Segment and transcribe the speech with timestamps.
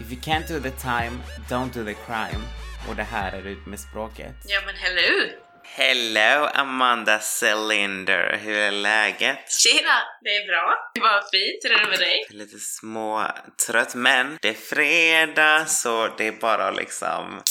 [0.00, 2.44] If you can't do the time, don't do the crime.
[2.88, 4.34] Och det här är ut med språket.
[4.44, 5.28] Ja men hello!
[5.64, 9.38] Hello Amanda Cylinder, hur är läget?
[9.52, 9.98] Tjena!
[10.22, 10.90] Det är bra.
[10.94, 11.64] Det var fint.
[11.64, 12.26] Hur är det med dig?
[12.30, 13.26] Lite små
[13.66, 17.42] trött men det är fredag så det är bara liksom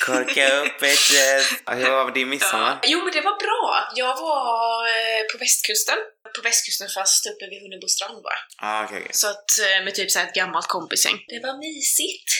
[0.00, 1.46] korka upp bitches.
[1.66, 2.78] Hur var din midsommar?
[2.82, 3.92] Jo men det var bra.
[3.94, 5.98] Jag var eh, på västkusten.
[6.36, 8.40] På västkusten fast uppe vid Hunnebo strand bara.
[8.68, 9.12] Ah, okay, okay.
[9.12, 11.18] Så att eh, med typ så ett gammalt kompisgäng.
[11.28, 12.30] Det var mysigt.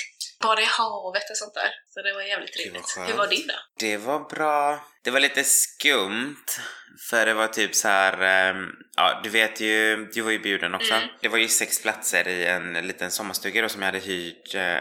[0.42, 1.70] Bada i havet och sånt där.
[1.94, 2.96] Så det var jävligt trevligt.
[3.08, 3.54] Hur var din då?
[3.78, 4.84] Det var bra.
[5.04, 6.46] Det var lite skumt.
[7.10, 8.66] För det var typ så här, ehm,
[8.96, 10.94] ja du vet ju, du var ju bjuden också.
[10.94, 11.08] Mm.
[11.20, 14.76] Det var ju sex platser i en liten sommarstuga då som jag hade hyrt eh,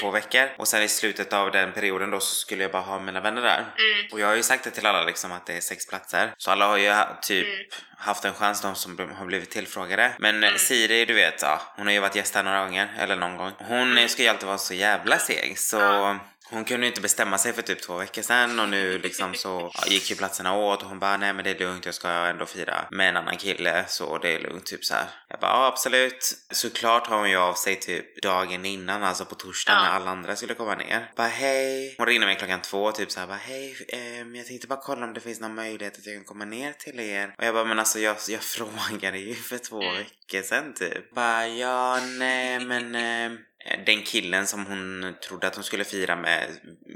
[0.00, 0.48] två veckor.
[0.58, 3.42] Och sen i slutet av den perioden då så skulle jag bara ha mina vänner
[3.42, 3.58] där.
[3.58, 4.06] Mm.
[4.12, 6.32] Och jag har ju sagt det till alla liksom att det är sex platser.
[6.36, 7.66] Så alla har ju typ Mm.
[7.96, 10.12] haft en chans, de som har blivit tillfrågade.
[10.18, 10.58] Men mm.
[10.58, 13.52] Siri, du vet, ja, hon har ju varit gäst här några gånger, eller någon gång.
[13.58, 14.08] Hon mm.
[14.08, 16.16] ska ju alltid vara så jävla seg, så.
[16.50, 19.86] Hon kunde inte bestämma sig för typ två veckor sedan och nu liksom så ja,
[19.86, 22.46] gick ju platserna åt och hon bara nej men det är lugnt, jag ska ändå
[22.46, 25.06] fira med en annan kille så det är lugnt typ så här.
[25.28, 26.32] Jag bara ja absolut.
[26.50, 29.88] Såklart har hon ju av sig typ dagen innan, alltså på torsdagen Ja.
[29.88, 31.10] när alla andra skulle komma ner.
[31.16, 31.94] Bara hej.
[31.98, 35.04] Hon ringde mig klockan två typ så här bara hej, ehm, jag tänkte bara kolla
[35.06, 37.34] om det finns någon möjlighet att jag kan komma ner till er.
[37.38, 39.96] Och jag bara men alltså jag, jag frågade ju för två Mm.
[39.96, 41.14] veckor sedan typ.
[41.14, 43.38] Bara ja nej men ehm,
[43.86, 46.46] den killen som hon trodde att hon skulle fira med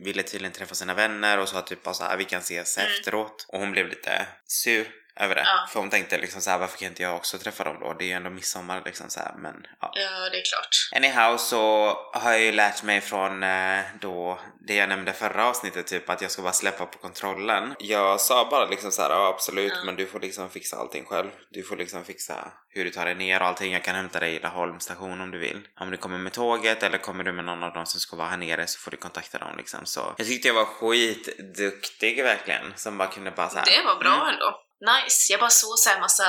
[0.04, 2.90] ville tydligen träffa sina vänner och sa typ bara så här vi kan ses Mm.
[2.90, 3.46] efteråt.
[3.48, 5.40] Och hon blev lite sur över det.
[5.46, 5.66] Ja.
[5.68, 7.94] För hon tänkte liksom så här varför kan inte jag också träffa dem då?
[7.98, 9.90] Det är ju ändå midsommar liksom så här men ja.
[9.94, 10.68] Ja, det är klart.
[10.96, 15.86] Anyhow så har jag ju lärt mig från eh, då det jag nämnde förra avsnittet
[15.86, 17.74] typ att jag ska bara släppa på kontrollen.
[17.78, 19.84] Jag sa bara liksom så här, ja absolut Ja.
[19.84, 21.30] men du får liksom fixa allting själv.
[21.50, 23.72] Du får liksom fixa hur du tar dig ner och allting.
[23.72, 25.60] Jag kan hämta dig i Laholm station om du vill.
[25.80, 28.28] Om du kommer med tåget eller kommer du med någon av dem som ska vara
[28.28, 29.86] här nere så får du kontakta dem liksom.
[29.86, 33.64] Så jag tyckte jag var skitduktig verkligen som bara kunde bara så här.
[33.66, 34.26] Det var bra Mm.
[34.34, 34.58] ändå.
[34.90, 35.32] Nice.
[35.32, 36.28] Jag bara såg så här massa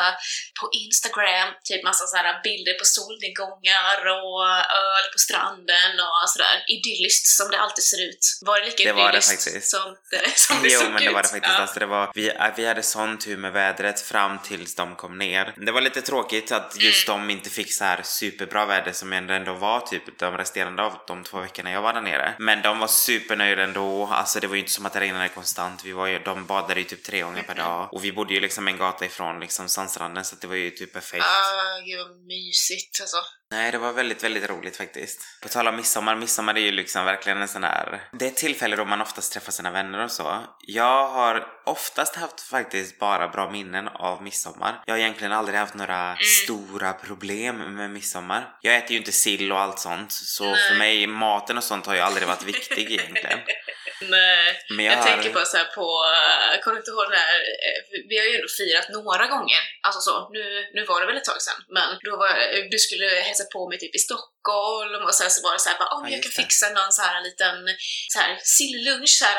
[0.61, 4.43] på Instagram, typ massa så här bilder på solnedgångar och
[4.85, 6.55] öl på stranden och sådär.
[6.75, 8.23] Idylliskt som det alltid ser ut.
[8.41, 9.69] Var det lika Det var det idylliskt faktiskt.
[9.71, 11.13] som det, som det jo såg men det ut?
[11.13, 11.53] var det faktiskt.
[11.55, 11.61] Ja.
[11.61, 15.17] Alltså, det var, vi, äh, vi hade sån tur med vädret fram tills de kom
[15.17, 15.53] ner.
[15.65, 17.27] Det var lite tråkigt att just Mm.
[17.27, 21.23] de inte fick så här superbra väder som ändå var typ de resterande av de
[21.23, 22.33] två veckorna jag var där nere.
[22.39, 24.07] Men de var supernöjda ändå.
[24.11, 25.81] Alltså det var ju inte som att det regnade konstant.
[25.85, 27.89] Vi var ju, de badade ju typ tre gånger per dag.
[27.93, 30.71] Och vi bodde ju liksom en gata ifrån liksom Sandstranden så att det var ju
[30.71, 31.25] typ perfekt.
[31.25, 33.17] Ah, gud vad mysigt alltså.
[33.53, 35.19] Nej, det var väldigt, väldigt roligt faktiskt.
[35.41, 38.01] På tal om midsommar, midsommar är ju liksom verkligen en sån här...
[38.19, 40.43] Det är ett tillfälle då man oftast träffar sina vänner och så.
[40.59, 44.83] Jag har oftast haft faktiskt bara bra minnen av midsommar.
[44.85, 48.41] Jag har egentligen aldrig haft några stora problem med midsommar.
[48.61, 50.69] Jag äter ju inte sill och allt sånt, så Nej.
[50.69, 53.39] för mig, maten och sånt har ju aldrig varit viktig egentligen.
[54.09, 57.35] Nej, Men jag, jag har- tänker bara så här på, uh, kommer inte ihåg här,
[57.67, 60.43] eh, vi har ju ändå firat några gånger, alltså så, nu,
[60.75, 62.29] nu var det väl ett tag sedan, men då var
[62.71, 65.77] du skulle hälsa på mig typ i Stockholm och sen så var det så här,
[65.83, 66.41] bara, om Ja, jag kan det.
[66.43, 67.55] fixa någon så här liten
[68.13, 69.37] så här sillunch så här.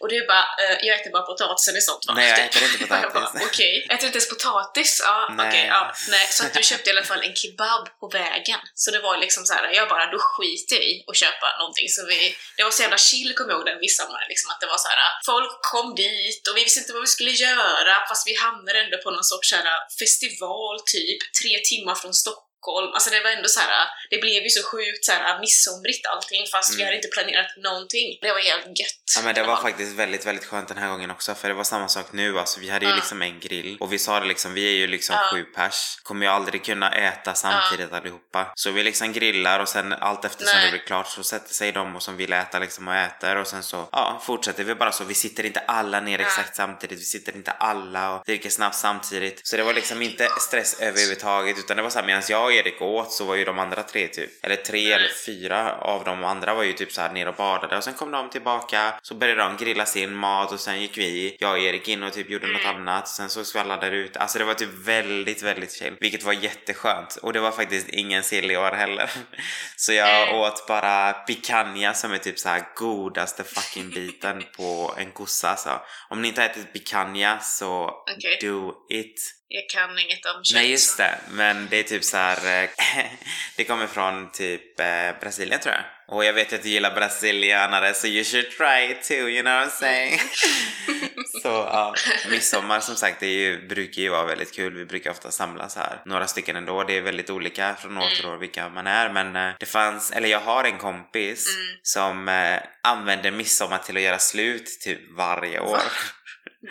[0.00, 2.12] och du bara, eh, jag äter bara potatisen i sånt va?
[2.14, 3.42] Nej, jag äter inte potatis.
[3.48, 4.90] Okej, äter du inte ens potatis?
[5.04, 5.94] Ja, okej, ja.
[6.14, 8.60] Nej, så att du köpte i alla fall en kebab på vägen.
[8.82, 11.88] Så det var liksom så här, jag bara, då skiter i att köpa någonting.
[11.88, 14.66] Så vi, det var så jävla chill, kommer jag ihåg den midsommar, liksom att det
[14.74, 15.00] var så här,
[15.32, 18.96] folk kom dit och vi visste inte vad vi skulle göra, fast vi hamnade ändå
[19.04, 19.66] på någon sorts så här,
[20.02, 22.47] festival, typ, tre timmar från Stockholm.
[22.94, 26.46] Alltså det var ändå så här, det blev ju så sjukt så här midsomrigt allting
[26.52, 26.86] fast vi Mm.
[26.86, 28.18] hade inte planerat någonting.
[28.22, 29.04] Det var jävligt gött.
[29.16, 31.64] Ja men det var faktiskt väldigt, väldigt skönt den här gången också för det var
[31.64, 32.60] samma sak nu alltså.
[32.60, 32.96] Vi hade ju Ja.
[32.96, 35.30] liksom en grill och vi sa det liksom, vi är ju liksom Ja.
[35.32, 35.96] sju pers.
[36.02, 38.52] Kommer ju aldrig kunna äta samtidigt allihopa.
[38.54, 40.64] Så vi liksom grillar och sen allt eftersom Nej.
[40.66, 43.46] det blir klart så sätter sig de och som vill äta liksom och äter och
[43.46, 45.04] sen så ja, fortsätter vi bara så.
[45.04, 46.98] Vi sitter inte alla ner exakt samtidigt.
[47.00, 49.40] Vi sitter inte alla och dricker snabbt samtidigt.
[49.46, 52.54] Så det var liksom inte stress överhuvudtaget utan det var så här medan jag och
[52.54, 56.24] Erik åt så var ju de andra tre typ, eller tre eller fyra av de
[56.24, 59.14] andra var ju typ så här ner och badade och sen kom de tillbaka så
[59.14, 62.30] började de grilla sin mat och sen gick vi, jag och Erik in och typ
[62.30, 64.18] gjorde något annat sen så alla där ute.
[64.18, 68.22] Alltså det var typ väldigt, väldigt chill vilket var jätteskönt och det var faktiskt ingen
[68.22, 69.10] sill i år heller.
[69.76, 70.40] Så jag Mm.
[70.40, 75.80] åt bara picanha som är typ så här godaste fucking biten på en kossa alltså.
[76.08, 77.84] Om ni inte har ätit picanha så
[78.16, 78.38] Okej.
[78.42, 79.34] do it.
[79.50, 80.54] Jag kan inget om kött.
[80.54, 82.62] Nej just det, men det är typ så här.
[82.62, 82.70] eh,
[83.56, 84.86] det kommer från typ eh,
[85.20, 85.84] Brasilien tror jag.
[86.16, 89.54] Och jag vet att du gillar brasilianare så you should try it too, you know
[89.54, 90.18] what I'm saying?
[91.42, 91.94] Så ja,
[92.30, 94.74] midsommar som sagt det ju, brukar ju vara väldigt kul.
[94.74, 96.02] Vi brukar ofta samlas här.
[96.06, 96.84] Några stycken ändå.
[96.84, 99.08] Det är väldigt olika från år till år vilka man är.
[99.12, 101.76] Men eh, det fanns, eller jag har en kompis Mm.
[101.82, 105.80] som eh, använder midsommar till att göra slut typ varje år.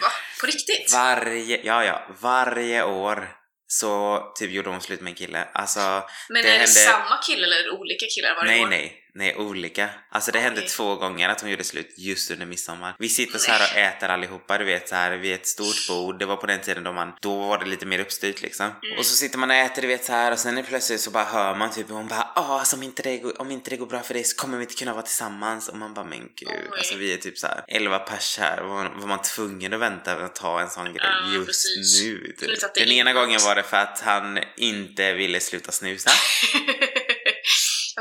[0.01, 0.07] Va?
[0.41, 0.93] På riktigt?
[0.93, 3.29] Varje, ja ja, varje år
[3.67, 5.47] så typ gjorde hon slut med en kille.
[5.53, 8.67] Alltså, Men det är det hände- samma kille eller olika killar varje nej år?
[8.69, 9.06] nej, nej
[9.37, 9.89] olika.
[10.11, 12.95] Alltså det hände två gånger att hon gjorde slut just under midsommar.
[12.99, 16.19] Vi sitter så här och äter allihopa, du vet så här vid ett stort bord.
[16.19, 18.65] Det var på den tiden då man, då var det lite mer uppstyrt liksom.
[18.65, 18.99] Mm.
[18.99, 21.11] Och så sitter man och äter, du vet så här och sen är plötsligt så
[21.11, 23.77] bara hör man typ hon bara ah alltså, om inte det går, om inte det
[23.77, 25.69] går bra för dig så kommer vi inte kunna vara tillsammans.
[25.69, 26.77] Och man bara men gud, Oj.
[26.77, 28.61] alltså vi är typ så här 11 pers här.
[28.61, 32.03] Var, var man tvungen att vänta med att ta en sån grej Ja, just precis.
[32.03, 32.35] nu?
[32.39, 32.73] Typ.
[32.75, 36.09] Den ena gången var det för att han inte ville sluta snusa.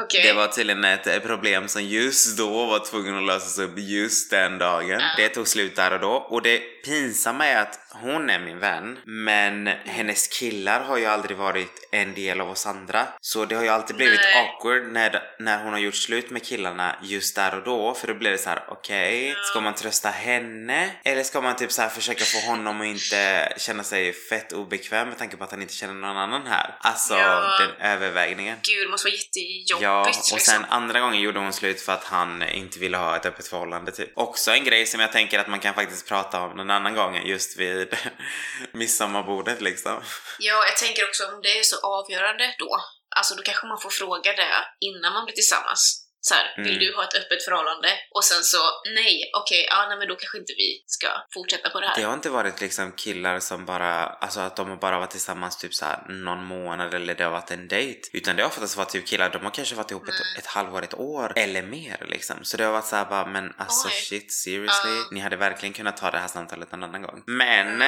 [0.00, 0.22] Okej.
[0.22, 4.58] Det var tydligen ett problem som just då var tvungen att lösas upp just den
[4.58, 5.00] dagen.
[5.00, 5.10] Ja.
[5.16, 6.12] Det tog slut där och då.
[6.12, 11.36] Och det pinsamma är att hon är min vän, men hennes killar har ju aldrig
[11.36, 13.06] varit en del av oss andra.
[13.20, 14.48] Så det har ju alltid blivit Nej.
[14.54, 17.94] awkward när, när hon har gjort slut med killarna just där och då.
[17.94, 19.34] För då blir det så här: okej, Ja.
[19.42, 20.90] ska man trösta henne?
[21.04, 25.08] Eller ska man typ så här försöka få honom att inte känna sig fett obekväm
[25.08, 26.74] med tanke på att han inte känner någon annan här?
[26.80, 27.58] Alltså Ja.
[27.60, 28.56] den övervägningen.
[28.62, 30.38] Gud, det måste vara jättejobbigt Ja, och liksom.
[30.38, 33.92] sen andra gången gjorde hon slut för att han inte ville ha ett öppet förhållande
[33.92, 34.10] typ.
[34.14, 37.20] Också en grej som jag tänker att man kan faktiskt prata om en annan gång
[37.24, 37.98] just vid Typ
[38.72, 40.02] midsommarbordet liksom.
[40.38, 42.80] Ja, jag tänker också om det är så avgörande då,
[43.16, 46.05] alltså då kanske man får fråga det innan man blir tillsammans.
[46.28, 46.78] Så här, vill Mm.
[46.78, 47.88] du ha ett öppet förhållande?
[48.14, 48.58] Och sen så,
[48.94, 51.96] nej, okej, ja, nej men då kanske inte vi ska fortsätta på det här.
[51.96, 55.56] Det har inte varit liksom killar som bara, alltså att de har bara varit tillsammans
[55.56, 58.00] typ så här någon månad eller det har varit en dejt.
[58.12, 60.14] Utan det har oftast varit typ killar, de har kanske varit ihop Mm.
[60.14, 62.44] ett, ett halvår, ett år eller mer liksom.
[62.44, 63.94] Så det har varit så här bara, men alltså Oj.
[63.94, 64.90] shit seriously?
[64.96, 65.08] Ja.
[65.12, 67.22] Ni hade verkligen kunnat ta det här samtalet en annan gång.
[67.26, 67.82] Men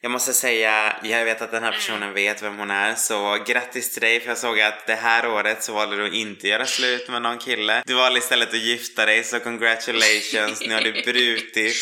[0.00, 3.92] jag måste säga, jag vet att den här personen vet vem hon är så grattis
[3.92, 6.66] till dig för jag såg att det här året så valde du att inte göra
[6.66, 7.82] slut med någon kille.
[7.86, 11.76] Du valde istället att gifta dig så congratulations, nu har du brutit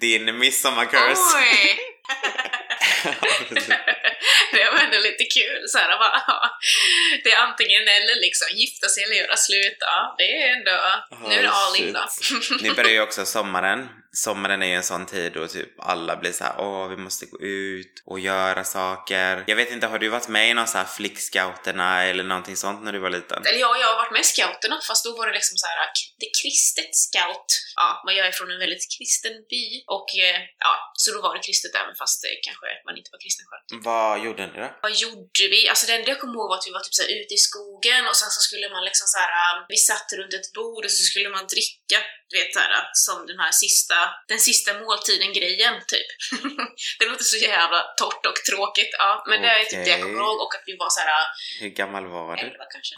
[0.00, 1.20] din midsommarcurse.
[1.36, 1.78] Oj!
[4.52, 6.58] det var ändå lite kul så här, bara, ja,
[7.24, 9.76] Det är antingen eller liksom, gifta sig eller göra slut.
[9.80, 10.78] Ja, det är ändå,
[11.28, 12.04] nu är det all in då.
[12.60, 13.88] Nu börjar ju också sommaren.
[14.12, 17.26] Sommaren är ju en sån tid då typ alla blir så här: åh vi måste
[17.26, 19.44] gå ut och göra saker.
[19.46, 22.82] Jag vet inte, har du varit med i någon så här flickscouterna eller någonting sånt
[22.84, 23.46] när du var liten?
[23.46, 25.76] Eller ja, jag har varit med i scouterna fast då var det liksom så här,
[26.20, 27.50] det är kristet scout.
[27.80, 29.64] Ja, men jag är från en väldigt kristen by
[29.96, 33.20] och eh, ja, så då var det kristet även fast det kanske man inte var
[33.24, 33.64] kristen själv.
[33.90, 34.68] Vad gjorde ni då?
[34.86, 35.60] Vad gjorde vi?
[35.70, 37.42] Alltså det enda jag kommer ihåg var att vi var typ så här ute i
[37.48, 40.82] skogen och sen så skulle man liksom så här, äh, vi satt runt ett bord
[40.86, 41.98] och så skulle man dricka,
[42.30, 43.96] du vet så här, äh, som den här sista,
[44.28, 46.08] den sista måltiden-grejen typ.
[46.98, 50.20] det låter så jävla torrt och tråkigt, ja, men det är typ det jag kommer
[50.20, 51.10] ihåg och att vi var så här
[51.60, 52.46] Hur gammal var äh, du?
[52.46, 52.96] 11 kanske.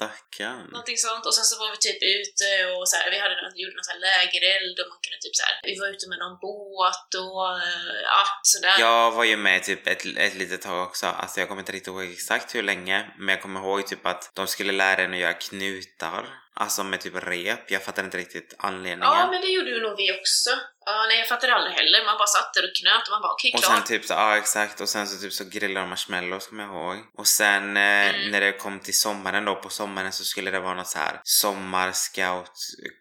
[0.00, 0.66] Stackarn.
[0.76, 1.26] Någonting sånt.
[1.26, 3.92] Och sen så var vi typ ute och så här, vi hade gjorde någon så
[3.94, 7.44] här lägereld och man kunde typ så här, vi var ute med någon båt och
[7.66, 8.76] eh, ja, sådär.
[8.78, 11.88] Jag var ju med typ ett, ett litet tag också, alltså jag kommer inte riktigt
[11.88, 15.18] ihåg exakt hur länge, men jag kommer ihåg typ att de skulle lära en att
[15.18, 16.22] göra knutar,
[16.60, 19.00] alltså med typ rep, jag fattar inte riktigt anledningen.
[19.14, 20.50] Ja, men det gjorde ju nog vi också.
[20.86, 22.04] Ja, nej, jag fattade aldrig heller.
[22.06, 23.74] Man bara satt där och knöt och man bara okej, Och klart.
[23.76, 26.72] sen typ så, ja exakt, och sen så typ så grillade de marshmallows kommer jag
[26.72, 26.96] ihåg.
[27.18, 28.30] Och sen eh, Mm.
[28.30, 31.20] när det kom till sommaren då, på sommaren så skulle det vara något så här
[31.24, 32.52] sommarscout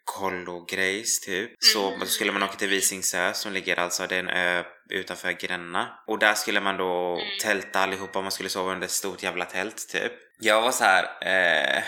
[0.04, 1.52] kollo grejs typ.
[1.60, 2.00] Så Mm.
[2.00, 5.88] då skulle man åka till Visingsö som ligger alltså, det är en ö utanför Gränna.
[6.08, 7.38] Och där skulle man då Mm.
[7.42, 10.12] tälta allihopa, man skulle sova under ett stort jävla tält typ.
[10.40, 11.04] Jag var så här.
[11.22, 11.84] Eh,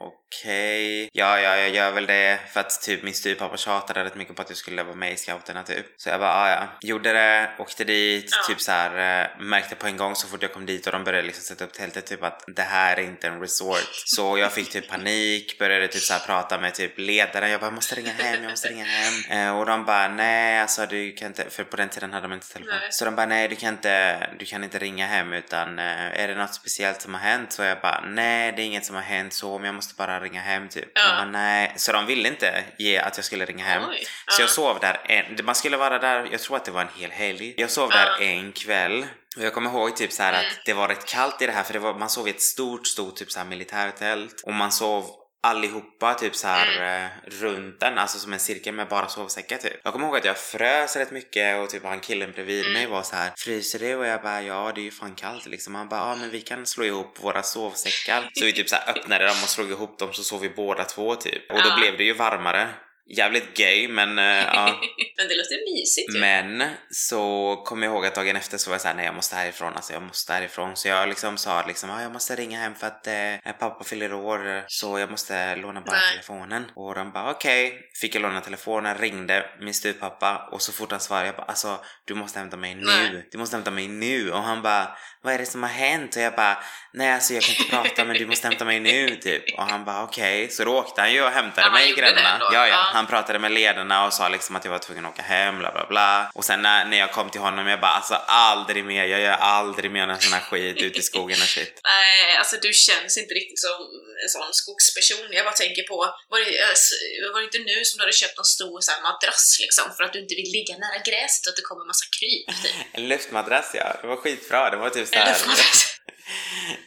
[0.00, 4.36] Okej, ja, ja, jag gör väl det för att typ min styvpappa tjatade rätt mycket
[4.36, 5.86] på att jag skulle vara med i scouterna typ.
[5.96, 8.48] Så jag bara, ah, ja, gjorde det, åkte dit, Ja.
[8.48, 11.04] typ så här eh, märkte på en gång så fort jag kom dit och de
[11.04, 13.90] började liksom sätta upp tältet typ att det här är inte en resort.
[14.04, 17.66] Så jag fick typ panik, började typ så här prata med typ ledaren, jag bara,
[17.66, 19.14] jag måste ringa hem, jag måste ringa hem.
[19.48, 22.36] Eh, och de bara, nej alltså du kan inte, för på den tiden hade man
[22.36, 22.74] inte telefon.
[22.80, 22.88] Nej.
[22.92, 26.28] Så de bara, nej du kan inte, du kan inte ringa hem utan eh, är
[26.28, 27.52] det något speciellt som har hänt?
[27.52, 30.20] Så jag bara, nej det är inget som har hänt så men jag måste bara
[30.20, 30.88] ringa hem typ.
[30.94, 31.00] Ja.
[31.08, 31.72] Bara, nej.
[31.76, 33.82] Så de ville inte ge att jag skulle ringa hem.
[33.88, 34.42] Oj, Så ja.
[34.42, 37.10] jag sov där en, man skulle vara där, jag tror att det var en hel
[37.10, 37.54] helg.
[37.56, 37.96] Jag sov Ja.
[37.96, 39.06] där en kväll.
[39.36, 40.46] Och jag kommer ihåg typ så här Mm.
[40.46, 42.42] att det var rätt kallt i det här för det var, man sov i ett
[42.42, 44.42] stort, stort typ så här militärtält.
[44.46, 45.10] Och man sov
[45.42, 47.04] allihopa typ så här Mm.
[47.04, 49.80] eh, runt den, alltså som en cirkel med bara sovsäckar typ.
[49.84, 52.72] Jag kommer ihåg att jag frös rätt mycket och typ han killen bredvid Mm.
[52.72, 53.94] mig var så här fryser du?
[53.94, 55.74] Och jag bara ja det är ju fan kallt liksom.
[55.74, 58.30] Han bara ja men vi kan slå ihop våra sovsäckar.
[58.34, 60.84] Så vi typ så här öppnade dem och slog ihop dem så sov vi båda
[60.84, 61.50] två typ.
[61.52, 61.76] Och då Ja.
[61.80, 62.68] blev det ju varmare.
[63.16, 64.24] Jävligt gay men uh,
[64.54, 64.80] ja.
[65.16, 66.20] men det låter mysigt ju.
[66.20, 69.36] Men så kom jag ihåg att dagen efter så var jag såhär, nej jag måste
[69.36, 70.76] härifrån, alltså jag måste härifrån.
[70.76, 74.12] Så jag liksom sa liksom, ah, jag måste ringa hem för att eh, pappa fyller
[74.12, 76.10] år så jag måste låna bara Nej.
[76.12, 76.64] telefonen.
[76.76, 81.00] Och de bara okej, fick jag låna telefonen, ringde min styvpappa och så fort han
[81.00, 83.28] svarade jag bara alltså du måste hämta mig nu, Nej.
[83.32, 84.30] du måste hämta mig nu.
[84.32, 86.16] Och han bara vad är det som har hänt?
[86.16, 86.58] Och jag bara
[86.92, 89.42] nej alltså jag kan inte prata men du måste hämta mig nu typ.
[89.58, 92.38] Och han bara okej, så då åkte han ju och hämtade Ja, mig i Gränna.
[92.52, 92.90] ja, Ja.
[92.98, 95.70] Han pratade med ledarna och sa liksom att jag var tvungen att åka hem, bla
[95.72, 96.30] bla bla.
[96.34, 98.14] Och sen när, när jag kom till honom, jag bara alltså
[98.54, 101.80] aldrig mer, jag gör aldrig mer någon sån här skit ute i skogen och shit.
[101.94, 103.76] Nej, alltså du känns inte riktigt som
[104.24, 105.26] en sån skogsperson.
[105.30, 105.96] Jag bara tänker på,
[106.32, 109.00] var det, eh, var det inte nu som du hade köpt en stor så här,
[109.08, 112.06] madrass liksom för att du inte vill ligga nära gräset och att det kommer massa
[112.18, 112.46] kryp?
[112.64, 112.76] Typ.
[112.98, 114.70] En luftmadrass ja, det var skitbra.
[114.70, 115.97] Det var typ såhär, luftmadrass.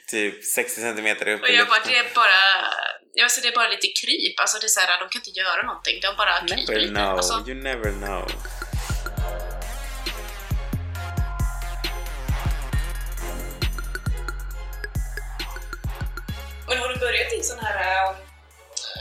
[0.07, 2.41] Typ 60 centimeter upp Och jag bara, det är bara,
[3.13, 4.39] jag alltså, det är bara lite kryp.
[4.39, 5.99] Alltså det är så här, de kan inte göra någonting.
[6.01, 6.93] De bara kryper lite.
[6.93, 8.31] know, Alltså, you never know.
[16.75, 18.15] nu har du börjat din sån här, äh,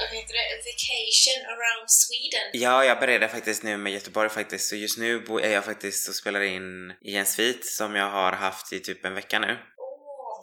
[0.01, 2.51] vad heter det, vacation around Sweden.
[2.53, 4.69] Ja, jag började faktiskt nu med Göteborg faktiskt.
[4.69, 8.33] Så just nu är jag faktiskt och spelar in i en svit som jag har
[8.33, 9.59] haft i typ en vecka nu.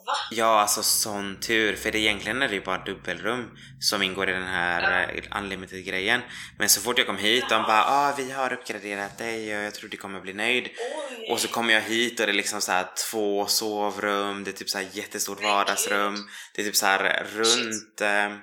[0.08, 0.18] Åh, va?
[0.32, 1.76] Ja, alltså sån tur.
[1.76, 6.22] För det, egentligen är det ju bara dubbelrum som ingår i den här eh, unlimited-grejen.
[6.58, 9.74] Men så fort jag kom hit, de bara ah, vi har uppgraderat dig och jag
[9.74, 10.70] tror du kommer bli nöjd.
[11.20, 11.32] Oj.
[11.32, 14.54] Och så kommer jag hit och det är liksom så här två sovrum, det är
[14.54, 16.16] typ så här jättestort vardagsrum.
[16.56, 18.38] Det är typ så här runt eh,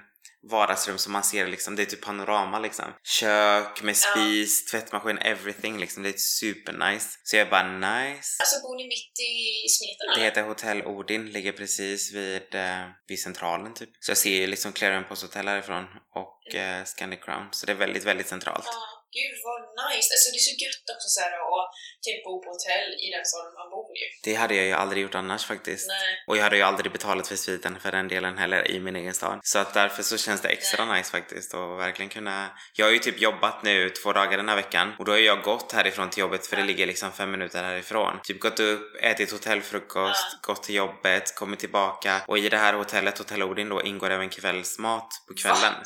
[0.51, 2.85] vardagsrum som man ser liksom, det är typ panorama liksom.
[3.03, 4.11] Kök med Ja.
[4.11, 6.03] spis, tvättmaskin, everything liksom.
[6.03, 7.19] Det är supernice.
[7.25, 8.37] Så jag bara nice.
[8.41, 10.25] Alltså bor ni mitt i smeten Det eller?
[10.25, 13.91] heter Hotell Odin, ligger precis vid, eh, vid centralen typ.
[14.01, 15.85] Så jag ser ju liksom Clarion Post Hotel härifrån
[16.15, 17.49] och eh, Scandic Crown.
[17.53, 18.65] Så det är väldigt, väldigt centralt.
[18.67, 20.09] Ja, gud vad nice.
[20.15, 21.69] Alltså det är så gött också så här att
[22.07, 24.07] typ bo på hotell i den staden man bor ju.
[24.27, 25.89] Det hade jag ju aldrig gjort annars faktiskt.
[25.89, 26.25] Nej.
[26.29, 29.15] Och jag hade ju aldrig betalat för sviten för den delen heller i min egen
[29.15, 29.39] stad.
[29.43, 32.59] Så att därför så känns det extra nice faktiskt och verkligen kunna...
[32.77, 35.43] Jag har ju typ jobbat nu två dagar den här veckan och då har jag
[35.43, 38.21] gått härifrån till jobbet för det ligger liksom fem minuter härifrån.
[38.23, 43.19] Typ gått upp, ätit hotellfrukost, gått till jobbet, kommit tillbaka och i det här hotellet,
[43.19, 45.73] Hotell Odin då, ingår även kvällsmat på kvällen.
[45.73, 45.81] Va?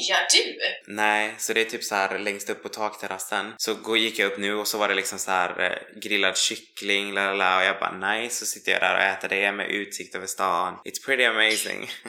[0.00, 0.58] Skojar du?
[0.94, 3.54] Nej, så det är typ så här längst upp på takterrassen.
[3.56, 7.12] Så gick jag upp nu och så var det liksom så här eh, grillad kyckling,
[7.12, 9.70] la la la och jag bara nice, så sitter jag där och äter det med
[9.70, 10.74] utsikt över stan.
[10.74, 11.90] It's pretty amazing.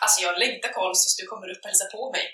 [0.00, 2.24] Alltså jag längtar Karl tills du kommer upp och hälsar på mig.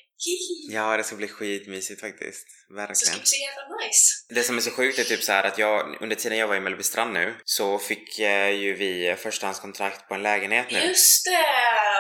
[0.71, 2.47] Ja, det ska bli skitmysigt faktiskt.
[2.69, 3.19] Så ska Verkligen.
[3.19, 4.35] bli så jävla nice.
[4.35, 6.57] Det som är så sjukt är typ så här att jag, under tiden jag var
[6.57, 10.79] i Mellbystrand nu, så fick eh, ju vi förstahandskontrakt på en lägenhet nu.
[10.79, 11.45] Just det!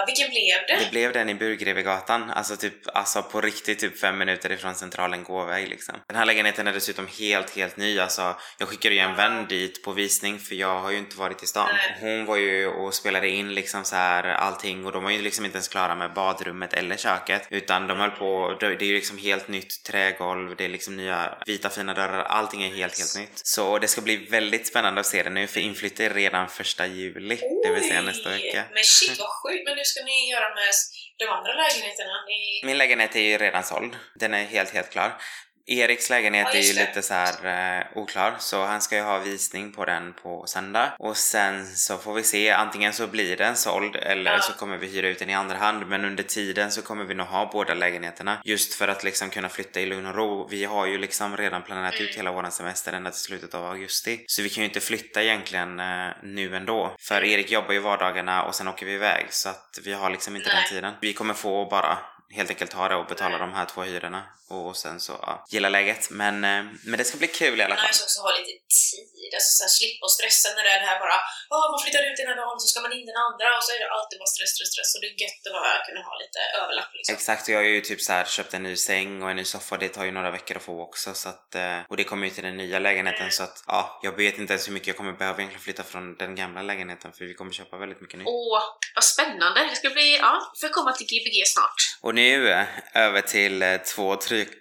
[0.06, 0.85] Vilken blev det?
[0.85, 5.25] Det blev den i Burgrevegatan, alltså typ alltså på riktigt typ fem minuter ifrån centralen
[5.25, 5.94] gåväg liksom.
[6.09, 8.37] Den här lägenheten är dessutom helt, helt ny alltså.
[8.59, 11.47] Jag skickade ju en vän dit på visning för jag har ju inte varit i
[11.47, 11.68] stan.
[11.73, 11.97] Nej.
[12.00, 15.44] Hon var ju och spelade in liksom så här allting och de var ju liksom
[15.44, 19.18] inte ens klara med badrummet eller köket utan de höll på, det är ju liksom
[19.18, 23.40] helt nytt trägolv, det är liksom nya vita fina dörrar, allting är helt, helt nytt.
[23.46, 26.87] Så det ska bli väldigt spännande att se det nu för inflytt är redan första
[26.87, 28.06] juli, det vill säga Oj!
[28.06, 28.64] nästa vecka.
[28.75, 30.73] Men shit vad sjukt, men hur ska ni göra med
[31.18, 32.12] de andra lägenheterna?
[32.28, 32.66] Ni...
[32.66, 33.96] Min lägenhet är ju redan såld.
[34.14, 35.20] Den är helt, helt klar.
[35.66, 39.18] Eriks lägenhet Ja, är ju lite så här eh, oklar, så han ska ju ha
[39.18, 40.92] visning på den på söndag.
[40.99, 44.40] Och sen så får vi se, antingen så blir den såld eller Ja.
[44.40, 45.87] så kommer vi hyra ut den i andra hand.
[45.87, 48.38] Men under tiden så kommer vi nog ha båda lägenheterna.
[48.44, 50.49] Just för att liksom kunna flytta i lugn och ro.
[50.50, 52.06] Vi har ju liksom redan planerat Mm.
[52.09, 54.25] ut hela våran semester ända till slutet av augusti.
[54.26, 56.97] Så vi kan ju inte flytta egentligen eh, nu ändå.
[57.00, 59.26] För Erik jobbar ju vardagarna och sen åker vi iväg.
[59.30, 60.56] Så att vi har liksom inte Nej.
[60.56, 60.92] den tiden.
[61.00, 61.99] Vi kommer få bara
[62.36, 65.68] helt enkelt ta det och betala de här två hyrorna och sen så ja, gilla
[65.68, 66.02] läget.
[66.10, 67.86] Men, eh, men det ska bli kul i alla fall.
[67.86, 70.88] Nice också ha lite tid, alltså så här, slippa att stressa när det är det
[70.92, 71.18] här bara
[71.54, 73.78] Åh, man flyttar ut ena dagen så ska man in den andra och så är
[73.82, 76.40] det alltid bara stress, stress, stress och det är gött att bara kunna ha lite
[76.62, 77.14] överlapp liksom.
[77.16, 79.46] Exakt, och jag har ju typ så här köpt en ny säng och en ny
[79.54, 79.72] soffa.
[79.82, 82.32] Det tar ju några veckor att få också så att, eh, och det kommer ju
[82.36, 83.38] till den nya lägenheten Mm.
[83.38, 86.04] så att ja, jag vet inte ens hur mycket jag kommer behöva egentligen flytta från
[86.22, 88.28] den gamla lägenheten för vi kommer köpa väldigt mycket nytt.
[88.28, 88.62] Åh,
[88.94, 89.60] vad spännande!
[89.70, 91.78] Det ska bli, ja, vi får komma till Gbg snart.
[92.00, 92.64] Och nu eh,
[92.95, 94.16] över till eh, två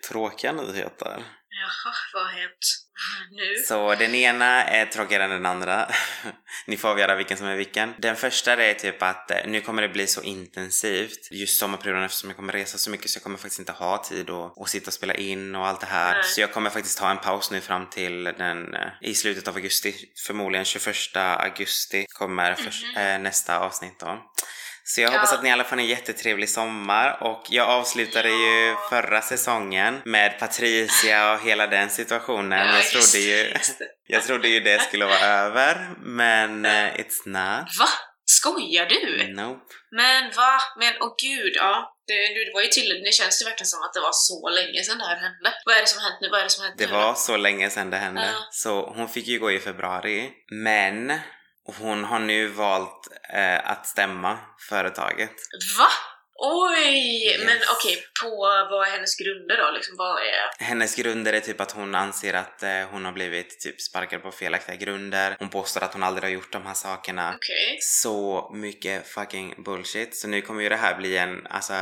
[0.09, 1.23] tråkiga nyheter.
[1.55, 2.65] Jaha, vad har hänt
[3.31, 3.55] nu?
[3.67, 5.89] Så den ena är tråkigare än den andra.
[6.67, 7.93] Ni får avgöra vilken som är vilken.
[7.97, 12.29] Den första är typ att eh, nu kommer det bli så intensivt just sommarperioden eftersom
[12.29, 14.87] jag kommer resa så mycket så jag kommer faktiskt inte ha tid att, att sitta
[14.87, 16.13] och spela in och allt det här.
[16.13, 16.23] Nej.
[16.23, 19.55] Så jag kommer faktiskt ta en paus nu fram till den eh, i slutet av
[19.55, 19.95] augusti.
[20.27, 24.21] Förmodligen 21 augusti kommer förs- eh, nästa avsnitt då.
[24.85, 25.37] Så jag hoppas Ja.
[25.37, 28.87] att ni alla har en jättetrevlig sommar och jag avslutade ju Ja.
[28.89, 32.67] förra säsongen med Patricia och hela den situationen.
[32.67, 33.59] Ja, jag, trodde det, ju, det.
[34.07, 37.69] jag trodde ju det skulle vara över men eh, it's not.
[37.79, 37.87] Va?
[38.25, 39.33] Skojar du?
[39.33, 39.73] Nope.
[39.91, 40.59] Men va?
[40.79, 41.89] Men åh gud, ja.
[42.07, 44.83] Det, det var ju tydligt, det känns ju verkligen som att det var så länge
[44.83, 45.53] sedan det här hände.
[45.65, 46.29] Vad är det som hänt nu?
[46.29, 46.91] Vad är det som hänt Det nu?
[46.93, 47.15] var då?
[47.15, 48.21] så länge sedan det hände.
[48.33, 48.47] Ja.
[48.51, 50.31] Så hon fick ju gå i februari.
[50.51, 51.19] Men
[51.65, 54.39] hon har nu valt eh, att stämma
[54.69, 55.33] företaget.
[55.77, 55.87] Va?
[56.35, 57.25] Oj!
[57.25, 57.45] Yes.
[57.45, 58.29] Men okej, på
[58.71, 59.71] vad är hennes grunder då?
[59.71, 60.65] Liksom, vad är...
[60.65, 64.31] Hennes grunder är typ att hon anser att eh, hon har blivit typ sparkad på
[64.31, 65.35] felaktiga grunder.
[65.39, 67.33] Hon påstår att hon aldrig har gjort de här sakerna.
[67.35, 67.77] Okej.
[67.81, 70.15] Så mycket fucking bullshit.
[70.15, 71.73] Så nu kommer ju det här bli en, alltså,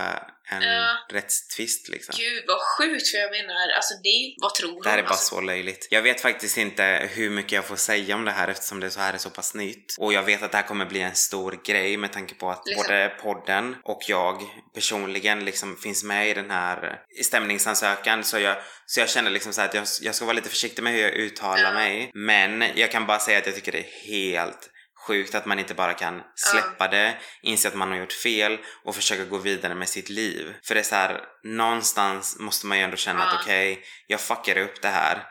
[0.51, 0.97] en Ja.
[1.11, 2.15] rättstvist liksom.
[2.17, 4.83] Gud vad sjukt, för jag menar, alltså det, vad tror?
[4.83, 5.87] Det här är bara alltså, så löjligt.
[5.91, 8.99] Jag vet faktiskt inte hur mycket jag får säga om det här eftersom det så
[8.99, 9.95] här är så pass nytt.
[9.99, 12.61] Och jag vet att det här kommer bli en stor grej med tanke på att
[12.65, 12.83] Liksom.
[12.83, 14.41] både podden och jag
[14.75, 18.23] personligen liksom finns med i den här i stämningsansökan.
[18.23, 20.83] Så jag, så jag känner liksom så här att jag, jag ska vara lite försiktig
[20.83, 21.73] med hur jag uttalar Ja.
[21.73, 22.11] mig.
[22.13, 24.70] Men jag kan bara säga att jag tycker det är helt
[25.07, 28.95] sjukt att man inte bara kan släppa det, inse att man har gjort fel och
[28.95, 30.53] försöka gå vidare med sitt liv.
[30.67, 33.39] För det är så här, någonstans måste man ju ändå känna att Ja.
[33.41, 35.23] okej, jag fuckade upp det här.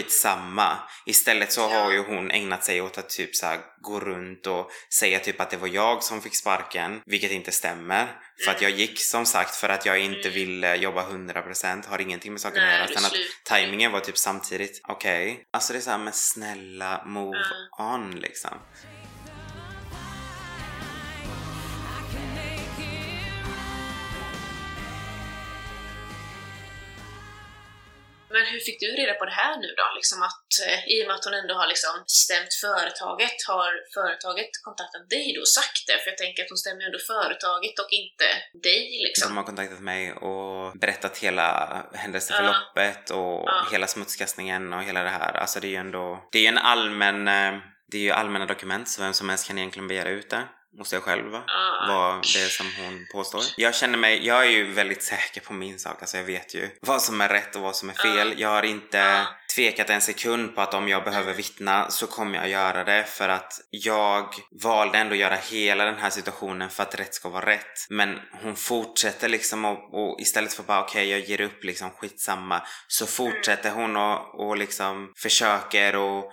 [0.00, 0.76] Skitsamma.
[1.06, 4.70] Istället så har ju hon ägnat sig åt att typ så här gå runt och
[4.98, 8.06] säga typ att det var jag som fick sparken, vilket inte stämmer.
[8.44, 10.32] För att jag gick som sagt för att jag inte Mm.
[10.34, 12.86] ville jobba 100%, har ingenting med saken att göra.
[12.86, 13.12] Sen att
[13.44, 15.44] tajmingen var typ samtidigt, okej.
[15.52, 17.38] Alltså det är såhär, men snälla move
[17.78, 18.58] on liksom.
[28.46, 29.86] Men hur fick du reda på det här nu då?
[29.98, 34.50] Liksom att, eh, I och med att hon ändå har liksom stämt företaget, har företaget
[34.66, 35.96] kontaktat dig då och sagt det?
[36.02, 38.28] För jag tänker att hon stämmer ju ändå företaget och inte
[38.68, 39.28] dig liksom.
[39.30, 41.48] De har kontaktat mig och berättat hela
[42.02, 43.68] händelseförloppet och Ja.
[43.72, 45.32] hela smutskastningen och hela det här.
[45.42, 47.52] Alltså det är ju ändå, det är ju en allmän, eh,
[47.90, 50.42] det är ju allmänna dokument så vem som helst kan egentligen begära ut det
[50.78, 51.42] hos sig själv va?
[51.46, 51.86] Ja.
[51.88, 53.42] vad det är som hon påstår.
[53.56, 56.70] Jag känner mig, jag är ju väldigt säker på min sak, alltså jag vet ju
[56.80, 58.34] vad som är rätt och vad som är fel.
[58.40, 59.26] Jag har inte Ja.
[59.54, 63.28] tvekat en sekund på att om jag behöver vittna så kommer jag göra det för
[63.28, 67.46] att jag valde ändå att göra hela den här situationen för att rätt ska vara
[67.46, 67.86] rätt.
[67.90, 72.62] Men hon fortsätter liksom och, och istället för bara okej jag ger upp liksom skitsamma
[72.88, 76.32] så fortsätter hon och, och liksom försöker och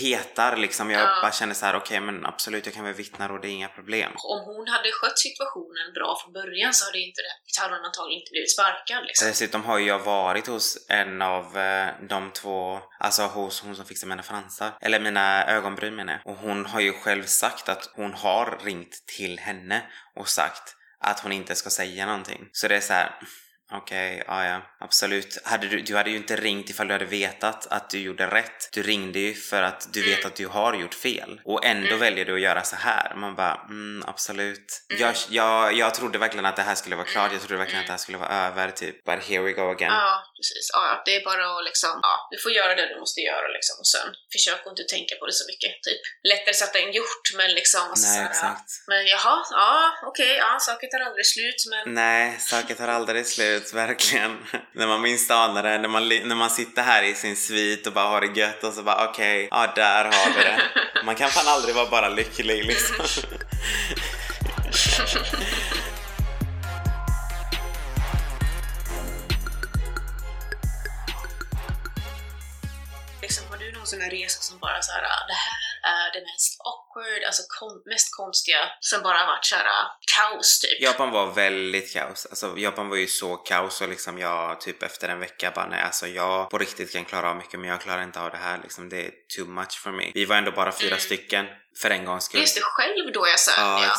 [0.00, 0.90] petar liksom.
[0.90, 1.18] Jag Ja.
[1.22, 3.68] bara känner så här: okej men absolut jag kan väl vittna och det är inga
[3.68, 4.12] problem.
[4.16, 8.20] Om hon hade skött situationen bra från början så hade, inte det, hade hon antagligen
[8.20, 9.28] inte blivit sparkad liksom.
[9.28, 13.84] Dessutom har ju jag varit hos en av eh, de två, alltså hos hon som
[13.84, 16.32] fixar mina fransar, eller mina ögonbryn menar jag.
[16.32, 19.82] Och hon har ju själv sagt att hon har ringt till henne
[20.16, 22.48] och sagt att hon inte ska säga någonting.
[22.52, 23.10] Så det är så här.
[23.76, 25.38] Okej, ja ja, absolut.
[25.44, 28.68] Hade du, du hade ju inte ringt ifall du hade vetat att du gjorde rätt.
[28.72, 31.40] Du ringde ju för att du vet att du har gjort fel.
[31.44, 33.14] Och ändå väljer du att göra så här.
[33.14, 34.86] Man bara, mm, absolut.
[34.98, 37.32] Jag, jag, jag trodde verkligen att det här skulle vara klart.
[37.32, 39.04] Jag trodde verkligen att det här skulle vara över, typ.
[39.04, 39.92] But here we go again.
[39.92, 40.70] Ja, precis.
[40.72, 43.76] Ja, det är bara att liksom, ja, du får göra det du måste göra liksom
[43.80, 45.72] och sen försök att inte tänka på det så mycket.
[45.88, 48.68] Typ lättare sagt än gjort, men liksom Nej, såhär, exakt.
[48.86, 53.63] Men jaha, ja, okej, ja, saker tar aldrig slut, men Nej, saker tar aldrig slut,
[53.72, 54.38] verkligen.
[54.72, 57.92] när man minst anar det, när man, när man sitter här i sin svit och
[57.92, 60.60] bara har det gött och så bara okej, ja där har vi det.
[61.04, 63.06] Man kan fan aldrig vara bara lycklig liksom.
[73.22, 76.12] liksom, har du någon sån här resa som bara så här, ah, det här är
[76.12, 80.60] det mest awkward, alltså kon- mest konstiga, som bara har varit så här ah, kaos
[80.60, 80.80] typ?
[80.82, 82.26] Japan var väldigt kaos.
[82.26, 85.82] Alltså Japan var ju så kaos och liksom jag typ efter en vecka bara nej
[85.82, 88.58] alltså jag på riktigt kan klara av mycket men jag klarar inte av det här
[88.62, 88.88] liksom.
[88.88, 90.10] Det är too much for me.
[90.14, 91.00] Vi var ändå bara fyra Mm.
[91.00, 91.46] stycken
[91.82, 92.40] för en gångs skull.
[92.40, 93.52] Just det, själv då jag sa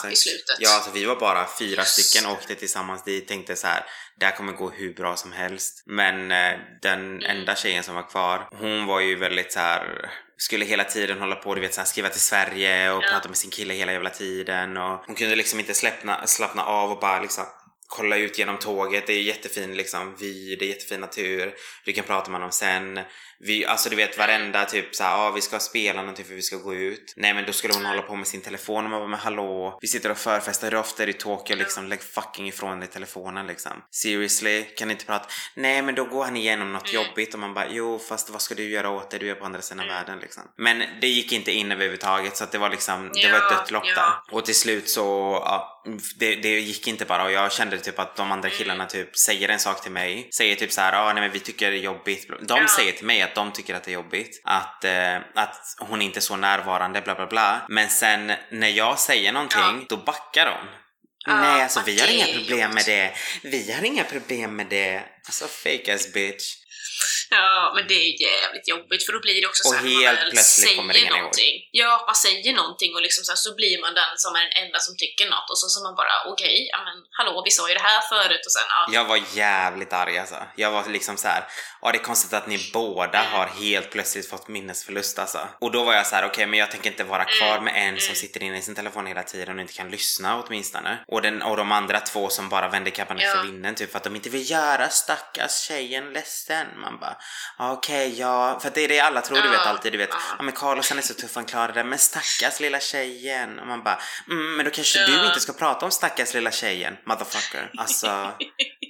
[0.04, 0.56] ja, i slutet.
[0.60, 2.42] Ja, alltså vi var bara fyra Just stycken och det.
[2.42, 3.28] åkte tillsammans dit.
[3.28, 3.86] Tänkte så här,
[4.20, 5.84] det här kommer gå hur bra som helst.
[5.86, 7.38] Men eh, den Mm.
[7.38, 11.36] enda tjejen som var kvar, hon var ju väldigt så här skulle hela tiden hålla
[11.36, 13.08] på du vet så här, skriva till Sverige och Ja.
[13.12, 16.92] prata med sin kille hela jävla tiden och hon kunde liksom inte släppna, slappna av
[16.92, 17.44] och bara liksom
[17.88, 19.08] kolla ut genom tåget.
[19.08, 21.54] Det är jättefin liksom vy, det är jättefin natur.
[21.86, 23.00] Du kan prata med honom sen.
[23.40, 26.56] Vi, alltså du vet varenda typ såhär, ah, vi ska spela någonting för vi ska
[26.58, 27.14] gå ut.
[27.16, 29.78] Nej men då skulle hon hålla på med sin telefon och man bara, men hallå,
[29.82, 31.88] vi sitter och förfestar, hur ofta är det i Tokyo liksom?
[31.88, 33.72] Lägg fucking ifrån dig telefonen liksom.
[33.92, 35.26] Seriously, kan inte prata?
[35.56, 37.04] Nej men då går han igenom något Mm.
[37.06, 39.18] jobbigt och man bara, jo fast vad ska du göra åt det?
[39.18, 39.96] Du är på andra sidan Mm.
[39.96, 40.44] världen liksom.
[40.58, 43.50] Men det gick inte in överhuvudtaget så att det var liksom, det Ja, var ett
[43.58, 43.96] dött lopp ja.
[43.96, 44.36] där.
[44.38, 45.02] Och till slut så,
[45.46, 45.82] ja,
[46.20, 49.50] det, det gick inte bara och jag kände typ att de andra killarna typ säger
[49.50, 51.82] en sak till mig, säger typ så här, ah, nej men vi tycker det är
[51.82, 52.30] jobbigt.
[52.42, 52.68] De Ja.
[52.68, 56.20] säger till mig att de tycker att det är jobbigt, att, eh, att hon inte
[56.20, 57.66] är så närvarande, bla bla bla.
[57.70, 60.58] Men sen när jag säger någonting, då backar de.
[61.28, 63.12] Ja, nej alltså vi har inga problem med det.
[63.44, 65.04] Vi har inga problem med det.
[65.26, 66.65] Alltså fake ass bitch.
[67.30, 70.38] Ja, men det är jävligt jobbigt för då blir det också så helt man väl
[70.38, 71.18] säger ingen ihåg.
[71.18, 71.56] någonting.
[71.72, 74.56] Ja, man säger någonting och liksom så, här, så blir man den som är den
[74.64, 77.68] enda som tycker något och så, så man bara okej, ja men hallå, vi sa
[77.70, 78.94] ju det här förut och sen ja.
[78.98, 80.40] Jag var jävligt arg alltså.
[80.56, 81.44] Jag var liksom så här.
[81.82, 83.32] ja det är konstigt att ni båda Mm.
[83.32, 85.48] har helt plötsligt fått minnesförlust alltså.
[85.62, 87.74] Och då var jag så här: okej men jag tänker inte vara kvar Mm, med
[87.90, 88.16] en som mm.
[88.16, 90.98] sitter inne i sin telefon hela tiden och inte kan lyssna åtminstone.
[91.08, 93.26] Och, den, och de andra två som bara vänder kappan Ja.
[93.28, 96.68] efter vinden typ för att de inte vill göra stackars tjejen ledsen.
[96.80, 97.15] Man bara,
[97.58, 100.44] "Ja, okej ja, för det är det alla tror du vet alltid, du vet, ja.
[100.44, 103.60] men Carlos han är så tuff han klarar det, men stackars lilla tjejen.
[103.60, 104.00] Och man bara,
[104.30, 107.72] mm, men då kanske du inte ska prata om stackars lilla tjejen, motherfucker.
[107.78, 108.08] Alltså,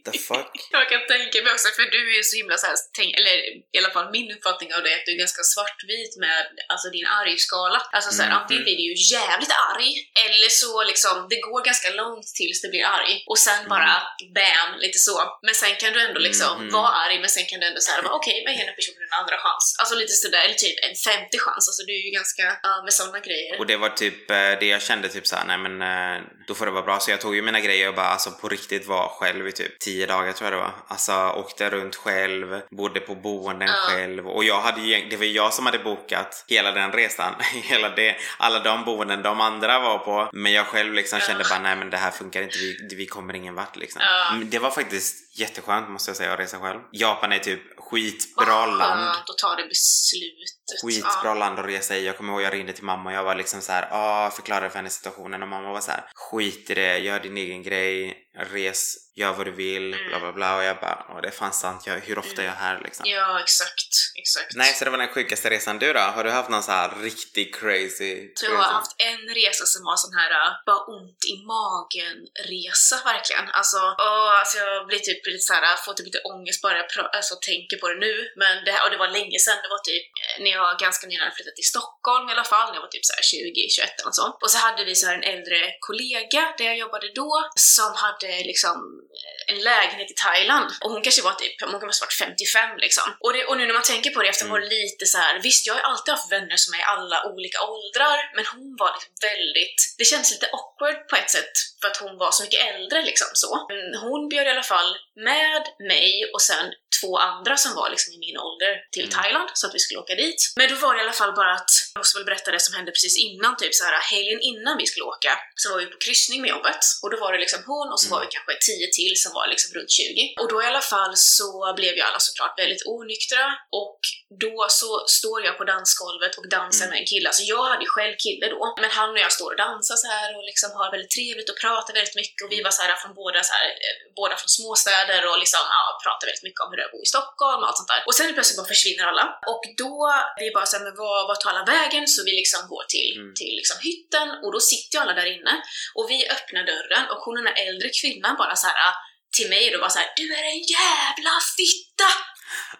[0.08, 0.52] the fuck?
[0.78, 3.36] Jag kan tänka mig också, för du är ju så himla så här, tänk, eller
[3.76, 6.38] i alla fall min uppfattning av det, att du är ganska svartvit med
[6.74, 7.80] alltså, din argskala.
[7.96, 8.38] Alltså så här, Mhm.
[8.40, 9.90] antingen blir du ju jävligt arg,
[10.26, 13.14] eller så liksom, det går ganska långt tills du blir arg.
[13.32, 13.94] Och sen bara
[14.38, 15.18] bam, lite så.
[15.46, 16.74] Men sen kan du ändå liksom Mhm.
[16.78, 19.36] vara arg, men sen kan du ändå säga okej, men ge den personen en andra
[19.44, 19.66] chans.
[19.80, 21.64] Alltså lite sådär, eller typ en femte chans.
[21.70, 23.54] Alltså du är ju ganska, ja, med sådana grejer.
[23.60, 26.66] Och det var typ eh, det jag kände typ såhär, nej men eh, då får
[26.66, 27.00] det vara bra.
[27.00, 29.80] Så jag tog ju mina grejer och bara alltså på riktigt var själv i typ
[29.80, 30.74] 10 dagar tror jag det var.
[30.88, 33.74] Alltså åkte runt själv, bodde på boenden Ja.
[33.74, 37.34] själv och jag hade ju, det var jag som hade bokat hela den resan.
[37.64, 40.30] hela det, alla de boenden de andra var på.
[40.34, 41.26] Men jag själv liksom Ja.
[41.28, 44.02] kände bara nej men det här funkar inte, vi, vi kommer ingen vart liksom.
[44.06, 44.34] Ja.
[44.38, 46.80] Men Det var faktiskt jätteskönt måste jag säga att resa själv.
[46.92, 49.00] Japan är typ skitbra Vad land.
[49.06, 50.65] skönt att ta det beslutet.
[50.84, 51.34] Skitbra Ja.
[51.34, 52.06] land att resa i.
[52.06, 54.70] Jag kommer ihåg jag ringde till mamma och jag var liksom så här, ah, förklarade
[54.70, 58.18] för henne situationen och mamma var så här, skit i det, gör din egen grej,
[58.54, 60.08] res, gör vad du vill, Mm.
[60.10, 62.46] bla bla bla och jag bara, åh det är fan sant, jag, hur ofta är
[62.46, 63.04] jag här liksom?
[63.10, 63.92] Ja, exakt.
[64.24, 64.56] Exakt.
[64.56, 65.80] Nej, så det var den sjukaste resan.
[65.80, 66.00] Du då?
[66.00, 69.82] Har du haft någon så här riktigt crazy Så jag har haft en resa som
[69.90, 73.48] var sån här uh, bara ont i magen-resa verkligen.
[73.60, 76.86] Alltså, åh, alltså jag blir typ lite såhär, får typ lite ångest bara jag
[77.20, 78.14] alltså, tänker på det nu.
[78.42, 81.26] Men det, och det var länge sedan, det var typ eh, när jag ganska nyligen
[81.26, 84.16] hade flyttat till Stockholm i alla fall, när jag var typ såhär 20, 21 eller
[84.22, 84.38] sånt.
[84.44, 87.32] Och så hade vi så här en äldre kollega där jag jobbade då
[87.76, 88.78] som hade liksom
[89.22, 90.70] eh, en lägenhet i Thailand.
[90.82, 93.08] Och hon kanske var typ, hon kanske varit 55 liksom.
[93.24, 95.34] Och, det, och nu när man tänker på det efter var det lite så här.
[95.48, 98.90] visst jag har alltid haft vänner som är i alla olika åldrar, men hon var
[98.96, 102.62] liksom väldigt, det känns lite awkward på ett sätt för att hon var så mycket
[102.76, 103.66] äldre liksom så.
[103.70, 104.90] Men hon bjöd i alla fall
[105.32, 106.66] med mig och sen
[107.02, 109.16] två andra som var liksom i min ålder till Mm.
[109.18, 110.40] Thailand så att vi skulle åka dit.
[110.60, 112.74] Men då var det i alla fall bara att, jag måste väl berätta det som
[112.78, 115.98] hände precis innan, typ så här helgen innan vi skulle åka, så var vi på
[116.06, 118.88] kryssning med jobbet och då var det liksom hon och så var vi kanske tio
[118.98, 120.34] till som var liksom runt 20.
[120.42, 123.44] Och då i alla fall så blev ju alla såklart väldigt onyktra
[123.82, 124.00] och
[124.44, 126.92] då så står jag på dansgolvet och dansar Mm.
[126.94, 127.28] med en kille.
[127.30, 130.08] Alltså jag hade ju själv kille då, men han och jag står och dansar så
[130.16, 132.96] här och liksom har väldigt trevligt och pratar väldigt mycket och vi var så här
[133.04, 136.68] från båda så här, eh, båda från småstäder och liksom ja, pratar väldigt mycket om
[136.70, 138.02] hur det är att bo i Stockholm och allt sånt där.
[138.08, 139.94] Och sen plötsligt bara försvinner alla och då
[140.42, 142.04] vi bara såhär, men vad, vad tar alla vägen?
[142.14, 143.34] Så vi liksom går till, Mm.
[143.40, 145.54] till liksom hytten och då sitter ju alla där inne
[145.98, 148.94] och vi öppnar dörren och hon den här äldre kvinnan bara så här
[149.38, 152.10] till mig då bara så här, du är en jävla fitta!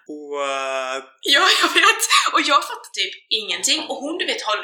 [0.08, 1.06] What?
[1.22, 2.02] Ja, jag vet!
[2.34, 3.80] Och jag fattar typ ingenting.
[3.90, 4.58] Och hon, du vet, har,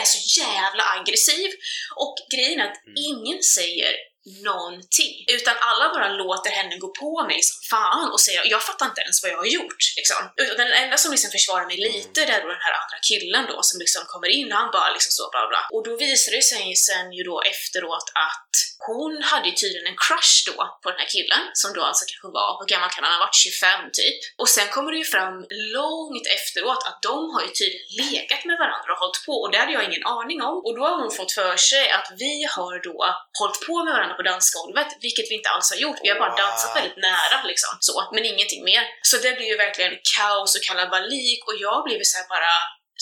[0.00, 1.50] är så jävla aggressiv.
[1.96, 2.94] Och grejen är att Mm.
[2.96, 3.92] ingen säger
[4.26, 5.14] någonting.
[5.36, 9.00] Utan alla bara låter henne gå på mig som fan och säger jag fattar inte
[9.00, 9.82] ens vad jag har gjort.
[9.96, 10.20] Liksom.
[10.56, 13.62] Den enda som liksom försvarar mig lite det är då den här andra killen då
[13.62, 15.62] som liksom kommer in och han bara liksom så bla bla.
[15.74, 18.52] Och då visar det sig sen ju då efteråt att
[18.88, 22.28] hon hade ju tydligen en crush då på den här killen som då alltså kanske
[22.38, 23.34] var, hur gammal kan han ha varit?
[23.34, 24.18] 25 typ.
[24.40, 25.34] Och sen kommer det ju fram
[25.78, 29.58] långt efteråt att de har ju tydligen legat med varandra och hållit på och det
[29.62, 30.56] hade jag ingen aning om.
[30.66, 32.98] Och då har hon fått för sig att vi har då
[33.40, 35.98] hållit på med varandra på dansgolvet, vilket vi inte alls har gjort.
[36.02, 38.82] Vi har bara dansat väldigt nära liksom, så, men ingenting mer.
[39.02, 42.54] Så det blir ju verkligen kaos och kalabalik och jag blev så här bara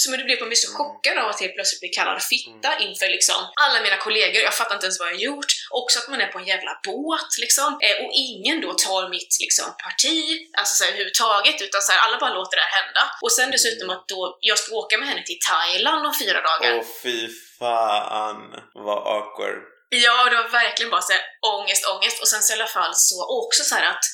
[0.02, 3.08] som det blev på mig så chockad av att helt plötsligt bli kallad fitta inför
[3.16, 4.40] liksom alla mina kollegor.
[4.48, 5.50] Jag fattar inte ens vad jag gjort.
[5.70, 7.68] Också att man är på en jävla båt liksom.
[7.84, 10.18] Eh, och ingen då tar mitt liksom parti,
[10.58, 13.02] alltså så här, överhuvudtaget, utan så här, alla bara låter det här hända.
[13.22, 16.70] Och sen dessutom att då jag ska åka med henne till Thailand om fyra dagar.
[16.78, 18.40] Åh fy fan
[18.86, 19.77] vad awkward.
[19.88, 21.22] Ja, det var verkligen bara så här,
[21.54, 22.20] ångest, ångest.
[22.22, 24.04] Och sen så i alla fall så, och också så här att,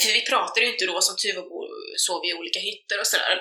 [0.00, 1.64] för vi pratade ju inte då som tur var
[2.06, 3.34] sov i olika hytter och sådär.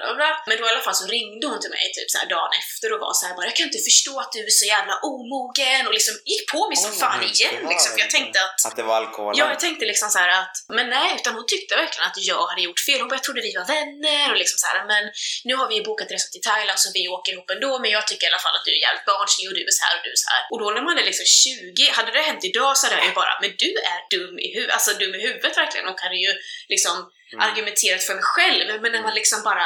[0.48, 3.00] Men då i alla fall så ringde hon till mig typ så dagen efter och
[3.06, 5.96] var så här bara “Jag kan inte förstå att du är så jävla omogen” och
[6.00, 7.90] liksom gick på mig som fan igen liksom.
[7.94, 9.38] För jag tänkte att Att det var alkoholen?
[9.40, 12.62] Ja, jag tänkte liksom så att, men nej, utan hon tyckte verkligen att jag hade
[12.68, 13.00] gjort fel.
[13.02, 15.04] Hon bara, jag trodde vi var vänner och liksom så här, men
[15.48, 18.26] nu har vi bokat resa till Thailand så vi åker ihop ändå, men jag tycker
[18.28, 20.12] i alla fall att du är jävligt barnslig och du är så här och du
[20.18, 20.42] är så här.
[20.52, 23.16] Och då när man är liksom 20, hade det hänt idag så hade jag ju
[23.22, 26.23] bara, men du är dum i huvudet, alltså dum i huvudet verkligen och hade ju
[26.70, 27.50] liksom Mm.
[27.50, 29.66] argumenterat för mig själv, men när man liksom bara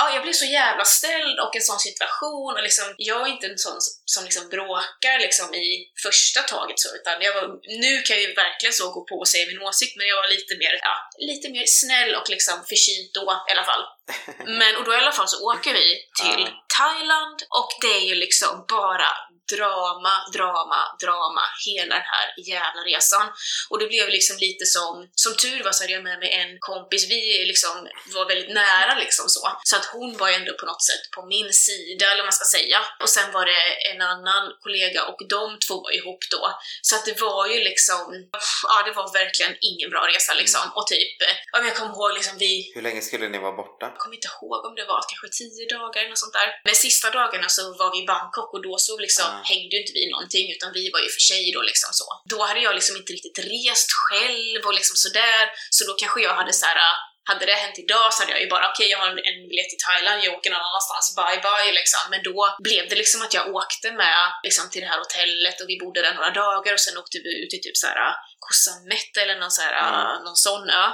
[0.00, 3.46] Ja, jag blev så jävla ställd och en sån situation och liksom, jag är inte
[3.46, 5.68] en sån som- som liksom bråkar liksom i
[6.02, 7.46] första taget så, utan jag var,
[7.84, 10.28] nu kan jag ju verkligen så gå på och säga min åsikt, men jag var
[10.28, 10.94] lite mer, ja,
[11.30, 13.84] lite mer snäll och liksom förkyld då i alla fall.
[14.60, 15.86] Men, och då i alla fall så åker vi
[16.22, 16.42] till.
[16.78, 19.10] Thailand och det är ju liksom bara
[19.56, 23.26] drama, drama, drama hela den här jävla resan.
[23.70, 26.52] Och det blev liksom lite som, som tur var så hade jag med mig en
[26.70, 27.74] kompis, vi liksom
[28.14, 29.44] var väldigt nära liksom så.
[29.70, 32.40] Så att hon var ju ändå på något sätt på min sida, eller vad man
[32.40, 32.78] ska säga.
[33.02, 36.42] Och sen var det en annan kollega och de två var ihop då.
[36.82, 38.06] Så att det var ju liksom,
[38.70, 40.64] ja det var verkligen ingen bra resa liksom.
[40.76, 41.16] Och typ,
[41.52, 43.86] ja, men jag kommer ihåg liksom vi Hur länge skulle ni vara borta?
[43.86, 46.48] jag kommer inte ihåg om det var kanske tio dagar eller något sånt där.
[46.64, 49.37] Men sista dagarna så var vi i Bangkok och då så liksom Ah.
[49.50, 52.06] Hängde ju inte vi någonting utan vi var ju för sig då liksom så.
[52.32, 55.42] Då hade jag liksom inte riktigt rest själv och liksom sådär.
[55.70, 56.80] Så då kanske jag hade så här.
[57.30, 59.84] hade det hänt idag så hade jag ju bara okej, jag har en biljett till
[59.86, 62.02] Thailand, jag åker någon annanstans, bye bye liksom.
[62.12, 65.68] Men då blev det liksom att jag åkte med liksom till det här hotellet och
[65.72, 68.00] vi bodde där några dagar och sen åkte vi ut till typ så här
[68.44, 70.24] Koh Samet eller någon, så här, Mm.
[70.26, 70.86] någon sån ö.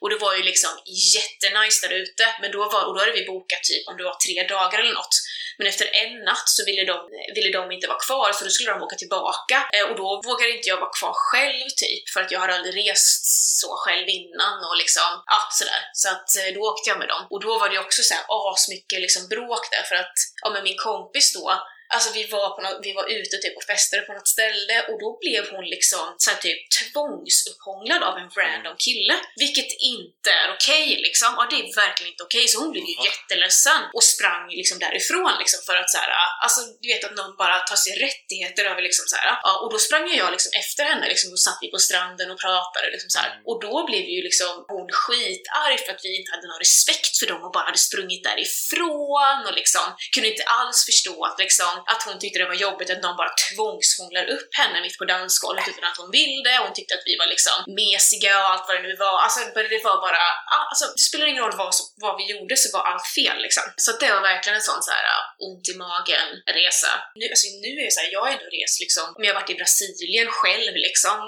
[0.00, 0.72] Och det var ju liksom
[1.14, 4.16] jättenice där ute, men då, var, och då hade vi bokat typ om det var
[4.24, 5.16] tre dagar eller något.
[5.62, 6.96] Men efter en natt så ville de,
[7.34, 9.56] ville de inte vara kvar, så då skulle de åka tillbaka.
[9.74, 12.74] Eh, och då vågade inte jag vara kvar själv typ, för att jag hade aldrig
[12.88, 13.24] rest
[13.62, 15.82] så själv innan och liksom, ja sådär.
[16.02, 17.22] Så att eh, då åkte jag med dem.
[17.32, 20.62] Och då var det också så här asmycket liksom bråk där, för att, ja men
[20.68, 21.46] min kompis då,
[21.94, 24.98] Alltså vi var, på något, vi var ute typ och festade på något ställe och
[25.04, 29.14] då blev hon liksom så här, typ tvångsupphånglad av en random kille.
[29.42, 31.30] Vilket inte är okej liksom.
[31.38, 32.44] Ja, det är verkligen inte okej.
[32.48, 36.10] Så hon blev ju jätteledsen och sprang liksom därifrån liksom för att så här,
[36.44, 39.26] alltså du vet att någon bara tar sig rättigheter över liksom så här.
[39.46, 42.40] Ja, och då sprang jag liksom efter henne liksom och satt vi på stranden och
[42.46, 43.30] pratade liksom så här.
[43.32, 43.42] Mm.
[43.48, 47.26] Och då blev ju liksom hon skitarg för att vi inte hade någon respekt för
[47.32, 52.02] dem och bara hade sprungit därifrån och liksom kunde inte alls förstå att liksom att
[52.06, 55.84] hon tyckte det var jobbigt att någon bara tvångsfånglar upp henne mitt på dansgolvet utan
[55.90, 56.52] att hon ville.
[56.64, 59.16] Hon tyckte att vi var liksom mesiga och allt vad det nu var.
[59.24, 60.22] Alltså det var bara,
[60.70, 61.72] alltså det spelar ingen roll vad,
[62.04, 63.64] vad vi gjorde så var allt fel liksom.
[63.84, 66.28] Så det var verkligen en sån så här äh, ont i magen
[66.60, 66.92] resa.
[67.18, 69.40] Nu, alltså, nu är det så här, jag har ändå rest liksom, men jag har
[69.40, 71.18] varit i Brasilien själv liksom,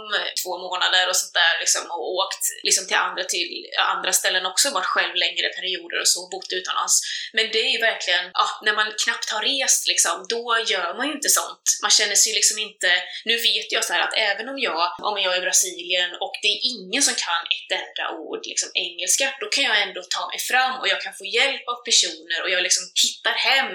[0.42, 3.50] två månader och sånt där liksom och åkt liksom till andra, till
[3.96, 6.94] andra ställen också, varit själv längre perioder och så, bott utomlands.
[7.36, 11.06] Men det är ju verkligen, ja, när man knappt har rest liksom, då gör man
[11.08, 11.66] ju inte sånt.
[11.84, 12.90] Man känner sig liksom inte,
[13.28, 16.34] nu vet jag så här att även om jag, om jag är i Brasilien och
[16.42, 20.22] det är ingen som kan ett enda ord liksom engelska, då kan jag ändå ta
[20.32, 23.72] mig fram och jag kan få hjälp av personer och jag liksom hittar hem,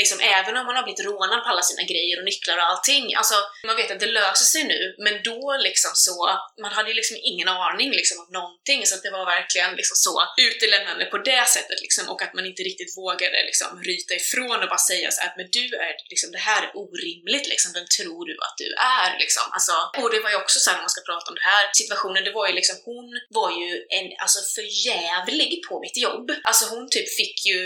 [0.00, 3.04] liksom även om man har blivit rånad på alla sina grejer och nycklar och allting.
[3.20, 3.36] Alltså,
[3.68, 6.16] man vet att det löser sig nu, men då liksom så,
[6.62, 9.96] man hade ju liksom ingen aning liksom om någonting, så att det var verkligen liksom
[10.06, 10.14] så
[10.46, 14.68] utelämnande på det sättet liksom, och att man inte riktigt vågade liksom ryta ifrån och
[14.74, 17.88] bara säga så här, att men du är liksom, det här är orimligt liksom, vem
[17.96, 18.68] tror du att du
[19.00, 19.46] är liksom?
[19.56, 21.64] Alltså, och det var ju också så här när man ska prata om den här
[21.80, 23.06] situationen, det var ju liksom, hon
[23.38, 26.26] var ju en, alltså förjävlig på mitt jobb.
[26.48, 27.60] Alltså hon typ fick ju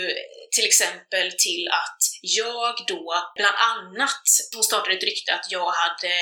[0.55, 1.99] till exempel till att
[2.41, 3.03] jag då,
[3.35, 6.13] bland annat, hon startade ett rykte att jag hade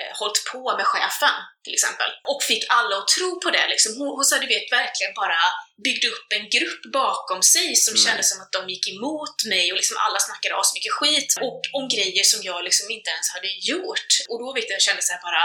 [0.00, 2.10] eh, hållit på med chefen, till exempel.
[2.30, 3.90] Och fick alla att tro på det liksom.
[3.98, 5.40] Hon, hon sa, du vet, verkligen bara
[5.84, 8.04] byggde upp en grupp bakom sig som Mm.
[8.06, 11.60] kändes som att de gick emot mig och liksom alla snackade så mycket skit och
[11.78, 14.10] om grejer som jag liksom inte ens hade gjort.
[14.30, 15.44] Och då vet jag, jag kände så här bara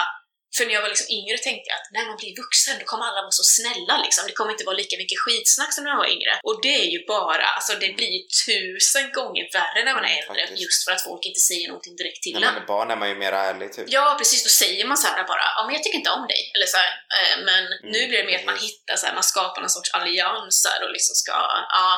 [0.55, 3.05] för när jag var liksom yngre tänkte jag att när man blir vuxen då kommer
[3.09, 4.21] alla vara så snälla liksom.
[4.27, 6.33] Det kommer inte vara lika mycket skitsnack som när man var yngre.
[6.47, 10.13] Och det är ju bara, alltså det blir ju tusen gånger värre när man är
[10.15, 10.61] Mm, äldre faktiskt.
[10.65, 12.53] just för att folk inte säger någonting direkt till När en.
[12.53, 13.85] man är barn är man ju mer ärlig typ.
[13.97, 14.41] Ja, precis.
[14.47, 16.41] Då säger man så här bara, ja men jag tycker inte om dig.
[16.55, 17.63] Eller så här, eh, men
[17.93, 20.91] nu blir det mer att man hittar så här, man skapar någon sorts allianser och
[20.97, 21.37] liksom ska,
[21.79, 21.89] ja.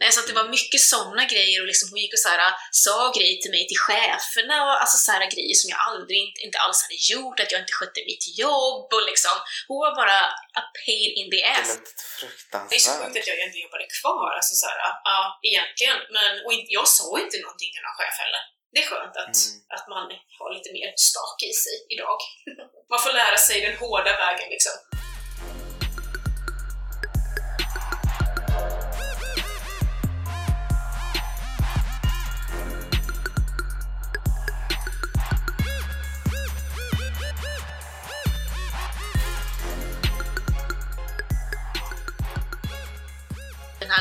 [0.00, 2.42] Nej, så att det var mycket sådana grejer och liksom hon gick och så här,
[2.84, 6.40] sa grejer till mig, till cheferna och alltså så här grejer som jag aldrig, inte,
[6.46, 9.34] inte alls hade gjort, att jag inte skötte mitt jobb och liksom,
[9.68, 10.18] hon var bara
[10.60, 11.68] a pain in the Det ass.
[11.68, 12.98] lät Det är så fruktansvärt.
[13.00, 14.78] sjukt att jag egentligen jobbade kvar, alltså så här,
[15.10, 15.18] ja,
[15.50, 15.98] egentligen.
[16.16, 18.42] Men, och inte- jag sa inte någonting till någon chef heller.
[18.72, 19.74] Det är skönt att, Mm.
[19.76, 20.04] att man
[20.38, 22.18] har lite mer stak i sig idag.
[22.92, 24.74] man får lära sig den hårda vägen liksom.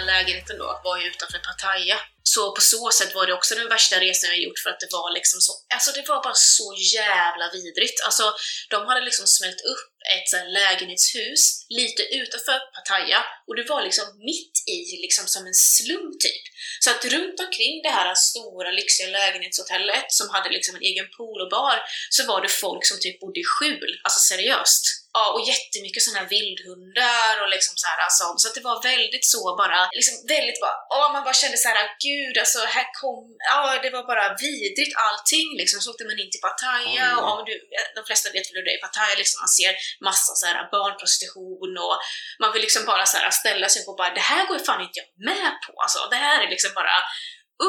[0.07, 1.97] Lägenheten då var ju utanför Pattaya.
[2.23, 4.89] Så på så sätt var det också den värsta resan jag gjort för att det
[4.91, 6.67] var liksom så, alltså det var bara så
[6.99, 7.99] jävla vidrigt.
[8.05, 8.25] Alltså
[8.69, 13.81] de hade liksom smält upp ett så här lägenhetshus lite utanför Pattaya och det var
[13.87, 16.43] liksom mitt i, liksom som en slum typ.
[16.79, 21.41] Så att runt omkring det här stora lyxiga lägenhetshotellet som hade liksom en egen pool
[21.41, 21.77] och bar
[22.09, 24.85] så var det folk som typ bodde i skjul, alltså seriöst.
[25.17, 28.77] Ja, och jättemycket sådana här vildhundar och liksom så här, alltså, så att det var
[28.91, 32.87] väldigt så bara, liksom väldigt bara, åh, man bara kände så här, gud alltså här
[33.01, 35.77] kom, ja det var bara vidrigt allting liksom.
[35.81, 37.17] Så åkte man in till Pattaya Oj.
[37.17, 37.53] och om du,
[37.97, 40.69] de flesta vet väl hur det är i Pattaya liksom, man ser massa så här
[40.71, 41.97] barnprostitution och
[42.41, 44.81] man vill liksom bara så här ställa sig på bara, det här går ju fan
[44.81, 45.99] inte jag med på alltså.
[46.09, 46.95] Det här är liksom bara,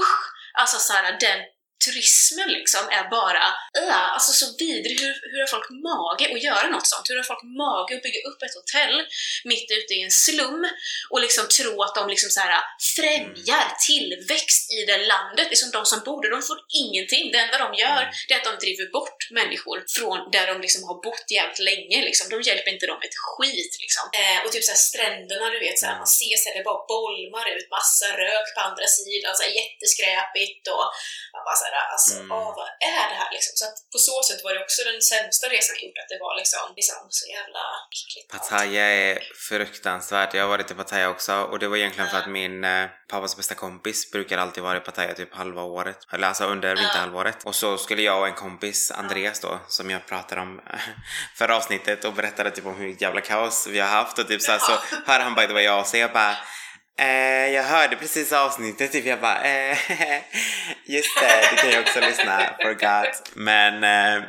[0.00, 0.18] usch!
[0.60, 1.38] Alltså så här, den
[1.84, 3.46] turismen liksom är bara,
[3.82, 5.00] äh, alltså så vidrig.
[5.00, 7.10] Hur, hur har folk mage att göra något sånt?
[7.10, 8.96] Hur har folk mage att bygga upp ett hotell
[9.44, 10.62] mitt ute i en slum
[11.12, 12.52] och liksom tro att de liksom så här
[12.96, 15.46] främjar tillväxt i det landet?
[15.52, 17.24] Liksom de som bor där, de får ingenting.
[17.32, 20.82] Det enda de gör, det är att de driver bort människor från där de liksom
[20.88, 21.98] har bott jävligt länge.
[22.08, 22.24] Liksom.
[22.32, 23.74] De hjälper inte dem ett skit.
[23.84, 24.04] Liksom.
[24.20, 26.64] Eh, och typ så här stränderna, du vet, så här, man ser så här, det
[26.70, 30.86] bara bolmar ut massa rök på andra sidan, så här, jätteskräpigt och
[31.34, 32.32] man bara så här, alltså, Mm.
[32.32, 33.52] åh, vad är det här liksom?
[33.60, 36.18] Så att på så sätt var det också den sämsta resan jag gjort, att det
[36.26, 37.62] var liksom, liksom så jävla
[37.94, 38.28] äckligt.
[38.34, 40.34] Pattaya är fruktansvärt.
[40.34, 43.36] Jag har varit i Pattaya också och det var egentligen för att min eh, pappas
[43.36, 45.98] bästa kompis brukar alltid vara i Pattaya typ halva året.
[46.12, 47.44] Eller alltså under vinterhalvåret.
[47.44, 50.60] Och så skulle jag och en kompis, Andreas då, som jag pratade om
[51.38, 54.52] förra avsnittet och berättade typ om hur jävla kaos vi har haft och typ så,
[54.52, 54.72] här, så
[55.06, 56.36] hör han by the way av sig och bara
[56.98, 59.78] Eh, jag hörde precis avsnittet, typ jag bara eh,
[60.84, 63.32] just det, det kan jag också lyssna, forgot.
[63.34, 64.24] Men, eh,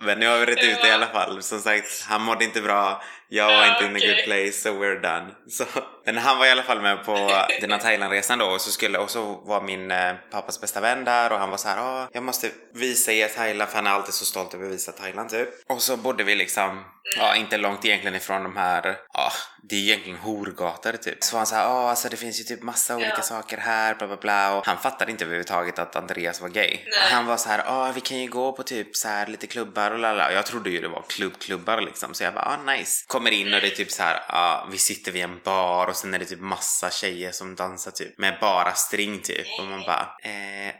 [0.00, 1.42] men nu har vi rätt ut det i alla fall.
[1.42, 4.24] Som sagt, han mådde inte bra, jag var inte in a good okej.
[4.24, 5.30] place, so we're done.
[5.50, 5.64] Så,
[6.04, 7.14] men han var i alla fall med på
[7.60, 11.04] den här Thailandresan då och så skulle, och så var min eh, pappas bästa vän
[11.04, 13.90] där och han var så här, ah, jag måste visa er Thailand för han är
[13.90, 15.48] alltid så stolt över att visa Thailand typ.
[15.70, 16.84] Och så bodde vi liksom,
[17.18, 19.32] ja inte långt egentligen ifrån de här, ja
[19.68, 21.24] det är egentligen horgator typ.
[21.24, 23.22] Så var han så här, ja alltså det finns ju typ massa olika Ja.
[23.22, 26.78] saker här, bla bla bla och han fattade inte överhuvudtaget att Andreas var gay.
[26.86, 27.12] Nej.
[27.12, 29.90] Han var så här, ja vi kan ju gå på typ så här lite klubbar
[29.90, 30.32] och lala.
[30.32, 33.04] Jag trodde ju det var klubbklubbar liksom så jag bara, ah nice.
[33.16, 35.96] Kommer in och det är typ så här, ja vi sitter vid en bar och
[35.96, 39.82] sen är det typ massa tjejer som dansar typ med bara string typ och man
[39.90, 40.72] bara, eh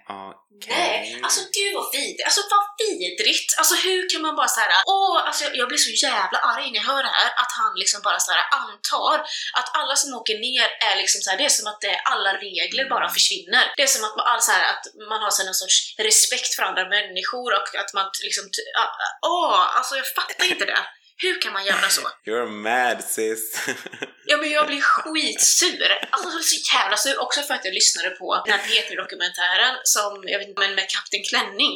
[0.56, 0.76] okej.
[0.78, 2.24] Nej, alltså gud vad vidrigt.
[2.28, 3.50] Alltså vad vidrigt.
[3.60, 6.78] Alltså hur kan man bara så här, åh, alltså jag, blir så jävla arg när
[6.80, 9.16] jag hör det här, att han liksom bara så här antar
[9.58, 12.30] att alla som åker ner är liksom så här, det är som att det, alla
[12.46, 13.64] regler bara försvinner.
[13.76, 15.78] Det är som att man, all så här, att man har så här, någon sorts
[16.08, 18.44] respekt för andra människor och att man liksom,
[18.82, 20.82] ah, ah, åh, alltså jag fattar inte det.
[21.22, 22.02] Hur kan man göra så?
[22.26, 23.44] You're mad sis.
[24.30, 25.88] Ja men jag blir skitsur!
[26.10, 29.74] Alltså jag blir så jävla sur, också för att jag lyssnade på den här P3-dokumentären
[29.94, 31.74] som, jag vet inte, men med Kapten Klänning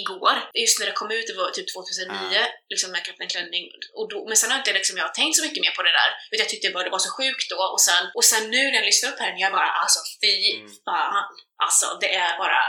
[0.00, 0.36] igår.
[0.62, 2.46] Just när det kom ut, det var typ 2009, Ja.
[2.72, 3.64] liksom med Kapten Klänning.
[3.98, 6.10] Och då, men sen har inte liksom, jag tänkt så mycket mer på det där.
[6.30, 8.78] Utan jag tyckte bara det var så sjukt då och sen, och sen nu när
[8.80, 10.70] jag lyssnar på den, jag bara alltså fy Mm.
[10.88, 11.24] fan.
[11.64, 12.60] Alltså det är bara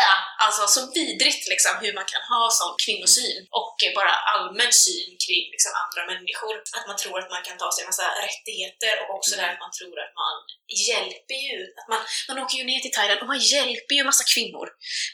[0.00, 4.72] Äh, alltså så vidrigt liksom hur man kan ha sån kvinnosyn och eh, bara allmän
[4.84, 6.54] syn kring liksom, andra människor.
[6.76, 9.40] Att man tror att man kan ta sig en massa rättigheter och också Mm.
[9.46, 10.36] där att man tror att man
[10.88, 11.58] hjälper ju.
[11.80, 14.66] Att man, man åker ju ner till Thailand och man hjälper ju massa kvinnor.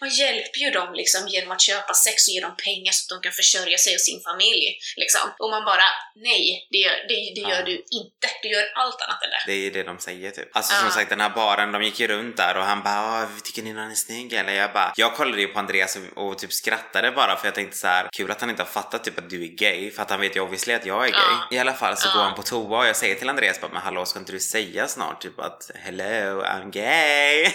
[0.02, 3.10] Man hjälper ju dem liksom genom att köpa sex och ge dem pengar så att
[3.14, 4.66] de kan försörja sig och sin familj.
[5.02, 5.24] Liksom.
[5.42, 5.88] Och man bara,
[6.28, 7.68] nej, det gör, det, det gör Ja.
[7.70, 8.26] du inte.
[8.42, 9.42] Du gör allt annat än det.
[9.52, 10.48] Det är det de säger typ.
[10.56, 10.80] Alltså Ja.
[10.80, 13.62] som sagt den här baren, de gick ju runt där och han bara "Ah, tycker
[13.62, 14.59] ni någon är snygg eller?
[14.60, 17.76] Jag bara, jag kollade ju på Andreas och, och typ skrattade bara för jag tänkte
[17.76, 20.10] så här kul att han inte har fattat typ att du är gay för att
[20.10, 21.20] han vet ju obviously att jag är gay.
[21.50, 21.56] Ja.
[21.56, 22.14] I alla fall så Ja.
[22.14, 24.40] går han på toa och jag säger till Andreas bara men hallå ska inte du
[24.40, 27.52] säga snart typ att hello I'm gay?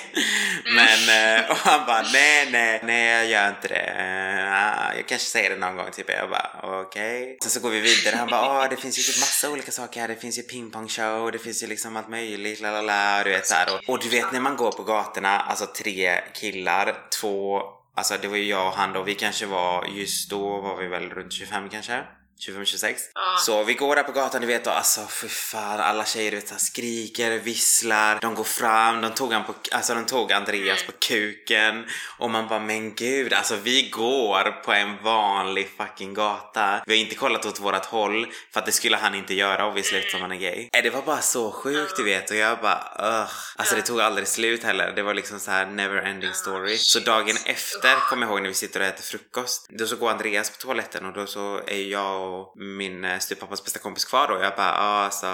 [0.75, 3.95] men eh, och han bara nej nej nej jag gör inte det.
[3.97, 6.09] Eh, jag kanske säger det någon gång typ.
[6.09, 7.37] Jag bara okej.
[7.41, 8.15] Sen så går vi vidare.
[8.15, 10.07] Han bara ah det finns ju typ massa olika saker här.
[10.07, 13.47] Det finns ju pingpongshow, det finns ju liksom allt möjligt, la la la, du vet
[13.47, 13.67] så här.
[13.73, 17.61] Och, och du vet när man går på gatorna, alltså tre killar, två,
[17.95, 20.87] alltså det var ju jag och han då, vi kanske var, just då var vi
[20.87, 22.03] väl runt 25 kanske?
[22.41, 22.95] 25-26.
[23.13, 23.21] Ja.
[23.45, 26.37] Så vi går där på gatan, du vet och alltså fy fan alla tjejer du
[26.37, 30.65] vet, så skriker, visslar, de går fram, de tog, han på, alltså, de tog Andreas
[30.81, 30.85] Mm.
[30.91, 31.85] på kuken
[32.17, 36.81] och man bara men gud, alltså vi går på en vanlig fucking gata.
[36.85, 39.97] Vi har inte kollat åt vårat håll för att det skulle han inte göra obviously
[39.99, 40.69] eftersom han är gay.
[40.73, 43.31] Eh, Det var bara så sjukt du vet och jag bara ugh.
[43.55, 44.93] Alltså det tog aldrig slut heller.
[44.95, 46.77] Det var liksom så här never ending story.
[46.77, 49.65] Så dagen efter kommer jag ihåg när vi sitter och äter frukost.
[49.69, 53.63] Då så går Andreas på toaletten och då så är jag och min eh, styvpappas
[53.63, 54.33] bästa kompis kvar då.
[54.43, 55.27] Jag bara, ja alltså,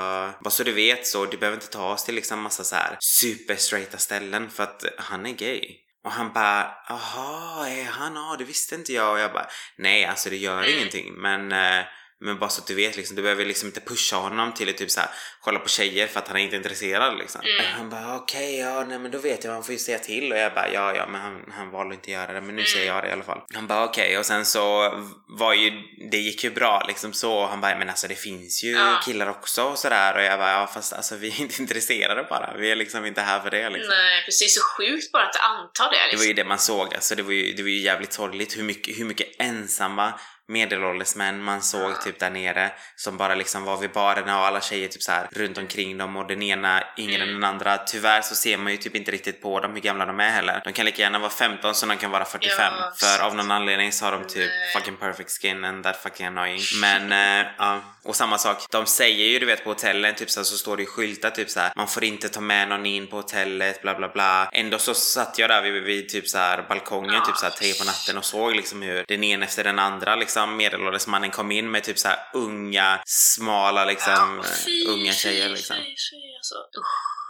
[0.43, 2.97] bara så du vet så du behöver inte ta oss till liksom massa så här
[2.99, 5.61] super straighta ställen för att han är gay.
[6.05, 8.15] Och han bara, jaha, är han?
[8.15, 9.11] Ja, det visste inte jag.
[9.13, 10.75] Och jag bara, nej alltså det gör Mm.
[10.77, 11.85] ingenting men eh,
[12.21, 14.77] men bara så att du vet liksom, du behöver liksom inte pusha honom till att
[14.77, 15.09] typ såhär
[15.41, 17.41] kolla på tjejer för att han är inte intresserad liksom.
[17.41, 17.65] Mm.
[17.77, 20.37] Han bara okej, ja nej men då vet jag, han får ju säga till och
[20.37, 23.03] jag bara ja ja men han, han valde inte göra det men nu säger jag
[23.03, 23.41] det i alla fall.
[23.53, 24.91] Han bara okej och sen så
[25.39, 25.71] var ju,
[26.11, 28.99] det gick ju bra liksom så han bara men alltså det finns ju Ja.
[29.05, 32.53] killar också och sådär och jag bara ja fast alltså vi är inte intresserade bara,
[32.57, 33.89] vi är liksom inte här för det liksom.
[33.95, 34.55] Nej, precis.
[34.55, 35.97] Så sjukt bara att anta det.
[35.97, 36.19] Det Liksom.
[36.19, 38.63] var ju det man såg, alltså det var ju, det var ju jävligt sorgligt hur
[38.63, 40.13] mycket, hur mycket ensamma
[40.51, 44.61] medelålders män man såg typ där nere som bara liksom var vid barerna och alla
[44.61, 47.41] tjejer typ så här runt omkring dem och den ena yngre än Mm.
[47.41, 47.77] den andra.
[47.77, 50.61] Tyvärr så ser man ju typ inte riktigt på dem hur gamla de är heller.
[50.63, 53.51] De kan lika gärna vara 15 som de kan vara 45 Ja, för av någon
[53.51, 54.73] anledning så har de typ Nej.
[54.75, 56.61] fucking perfect skin and that fucking annoying.
[56.81, 60.39] Men eh, ja, och samma sak, de säger ju du vet på hotellen typ så,
[60.39, 62.85] här, så står det ju skyltar typ så här, man får inte ta med någon
[62.85, 64.49] in på hotellet bla bla bla.
[64.53, 67.25] Ändå så satt jag där vid, vid typ så här balkongen Ja.
[67.25, 70.15] typ så här tre på natten och såg liksom hur den ena efter den andra
[70.15, 75.47] liksom medelålders mannen kom in med typ så unga, smala liksom, Ja, fy, unga tjejer
[75.47, 75.75] fy, liksom.
[75.75, 76.55] Fy, fy, alltså.
[76.55, 77.20] Usch.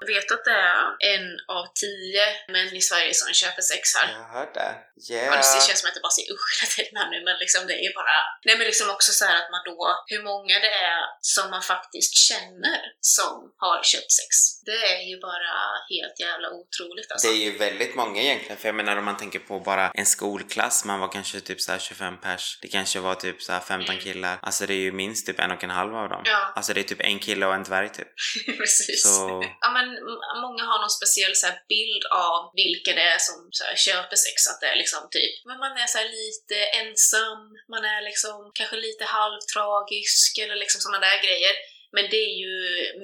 [0.00, 0.84] Jag vet att det är
[1.14, 1.26] en
[1.56, 2.24] av tio
[2.54, 4.08] män i Sverige som köper sex här.
[4.18, 4.74] Jag hörde det.
[4.74, 5.30] Ja, Yeah.
[5.36, 7.84] det känns som att jag bara säger usch tiden här nu, men liksom det är
[7.88, 8.16] ju bara...
[8.46, 9.80] Nej men liksom också så här att man då,
[10.12, 13.34] hur många det är som man faktiskt känner som
[13.64, 14.30] har köpt sex.
[14.68, 15.52] Det är ju bara
[15.94, 17.28] helt jävla otroligt alltså.
[17.28, 20.06] Det är ju väldigt många egentligen, för jag menar om man tänker på bara en
[20.06, 23.60] skolklass, man var kanske typ så här 25 pers, det kanske var typ så här
[23.60, 24.04] 15 Mm.
[24.04, 26.22] killar, alltså det är ju minst typ en och en halv av dem.
[26.24, 26.52] Ja.
[26.56, 28.08] Alltså det är typ en kille och en dvärg typ.
[28.58, 29.02] Precis.
[29.02, 33.20] Så Ja men men många har någon speciell så här, bild av vilka det är
[33.28, 36.08] som så här, köper sex, att det är liksom typ, men man är så här,
[36.22, 37.40] lite ensam,
[37.74, 41.54] man är liksom kanske lite halvtragisk eller liksom sådana där grejer.
[41.96, 42.52] Men det är ju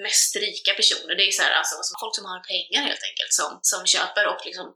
[0.06, 3.50] mest rika personer, det är så här, alltså, folk som har pengar helt enkelt som,
[3.62, 4.66] som köper och liksom,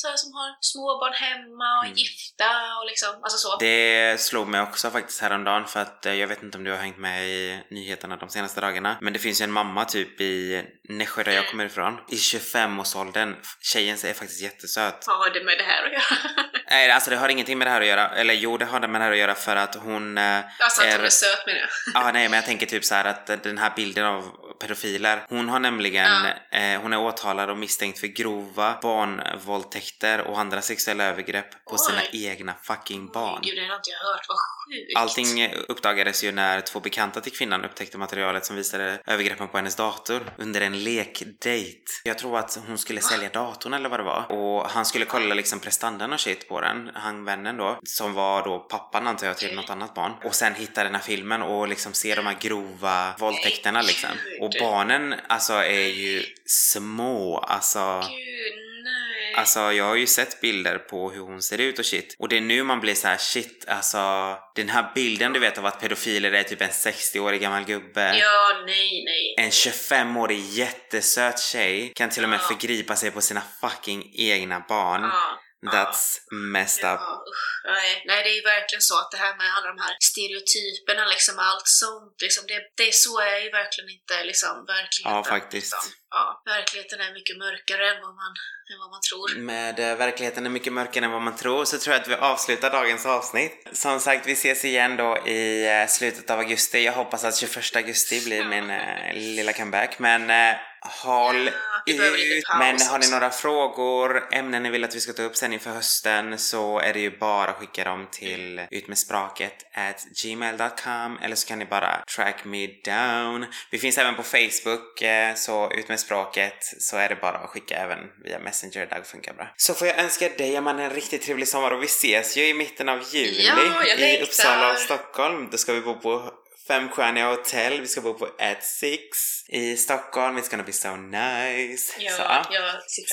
[0.00, 1.98] så här, som har småbarn hemma och är Mm.
[2.04, 2.50] gifta
[2.80, 3.56] och liksom, alltså så.
[3.56, 6.78] Det slog mig också faktiskt häromdagen för att eh, jag vet inte om du har
[6.78, 10.62] hängt med i nyheterna de senaste dagarna men det finns ju en mamma typ i
[10.88, 11.50] Nässjö där jag Mm.
[11.50, 13.36] kommer ifrån i 25-årsåldern.
[13.60, 15.04] Tjejen är faktiskt jättesöt.
[15.06, 16.32] Vad har det med det här att göra?
[16.70, 18.88] Nej alltså det har ingenting med det här att göra, eller jo det har det
[18.88, 21.46] med det här att göra för att hon eh, alltså att hon är är söt
[21.46, 21.68] med det.
[21.94, 24.22] Ja, nej, men jag tänker typ så här att den här bilden av
[24.60, 30.62] pedofiler, hon har nämligen, eh, hon är åtalad och misstänkt för grova barnvåldtäkter och andra
[30.62, 31.78] sexuella övergrepp på Oj.
[31.78, 33.40] sina egna fucking barn.
[33.42, 34.96] Gud, det har inte jag hört, vad sjukt.
[34.96, 39.56] Allting eh, uppdagades ju när två bekanta till kvinnan upptäckte materialet som visade övergreppen på
[39.56, 41.78] hennes dator under en lekdate.
[42.04, 45.34] Jag tror att hon skulle sälja datorn eller vad det var och han skulle kolla
[45.34, 49.36] liksom prestandan och shit på den, han vännen då, som var då pappan antar jag
[49.38, 49.56] till Okej.
[49.56, 53.14] något annat barn och sen hitta den här filmen och liksom se de här grova
[53.42, 54.10] våldtäkterna liksom.
[54.40, 59.34] Och barnen alltså är ju små, alltså Gud, nej.
[59.34, 62.16] Alltså jag har ju sett bilder på hur hon ser ut och shit.
[62.18, 65.58] Och det är nu man blir så här shit, alltså den här bilden du vet
[65.58, 68.16] av att pedofiler är typ en 60-årig gammal gubbe.
[68.18, 69.34] Ja, nej, nej.
[69.46, 72.48] En 25-årig jättesöt tjej kan till och med Ja.
[72.48, 75.02] förgripa sig på sina fucking egna barn.
[75.02, 75.38] Ja.
[75.70, 77.00] That's messed up.
[77.00, 79.78] Ja, usch, nej, nej, det är ju verkligen så att det här med alla de
[79.84, 85.16] här stereotyperna, liksom allt sånt, liksom, det, det så är ju verkligen inte liksom verkligheten.
[85.16, 85.72] Ja, faktiskt.
[85.72, 85.92] Liksom.
[86.10, 88.32] Ja, verkligheten är mycket mörkare än vad man,
[88.70, 89.28] än vad man tror.
[89.52, 92.14] Med eh, verkligheten är mycket mörkare än vad man tror så tror jag att vi
[92.14, 93.68] avslutar dagens avsnitt.
[93.72, 96.84] Som sagt, vi ses igen då i eh, slutet av augusti.
[96.84, 99.98] Jag hoppas att 21 augusti blir min eh, lilla comeback.
[99.98, 101.50] Men eh, håll
[101.84, 102.44] Ja, ut.
[102.58, 105.70] Men har ni några frågor, ämnen ni vill att vi ska ta upp sen inför
[105.70, 111.48] hösten så är det ju bara att skicka dem till utmedspråket at gmail.com eller så
[111.48, 113.46] kan ni bara track me down.
[113.70, 117.50] Vi finns även på Facebook eh, så ut med språket så är det bara att
[117.50, 119.48] skicka även via Messenger, där funkar bra.
[119.56, 122.54] Så får jag önska dig Amanda en riktigt trevlig sommar och vi ses ju i
[122.54, 124.22] mitten av juli Ja, i.
[124.22, 125.48] Uppsala och Stockholm.
[125.50, 126.30] Då ska vi bo på
[126.72, 129.00] femstjärniga hotell, vi ska bo på At Six
[129.48, 131.92] i Stockholm, it's gonna be so nice.
[131.98, 132.44] Ja, så, ja.
[132.50, 132.64] jag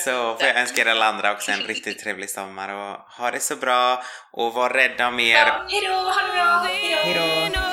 [0.04, 3.40] Så får jag önska er alla andra också en riktigt trevlig sommar och ha det
[3.40, 4.02] så bra
[4.32, 5.34] och var rädda om er.
[5.34, 6.66] Ja, hejdå, ha det bra!
[7.04, 7.69] Hejdå!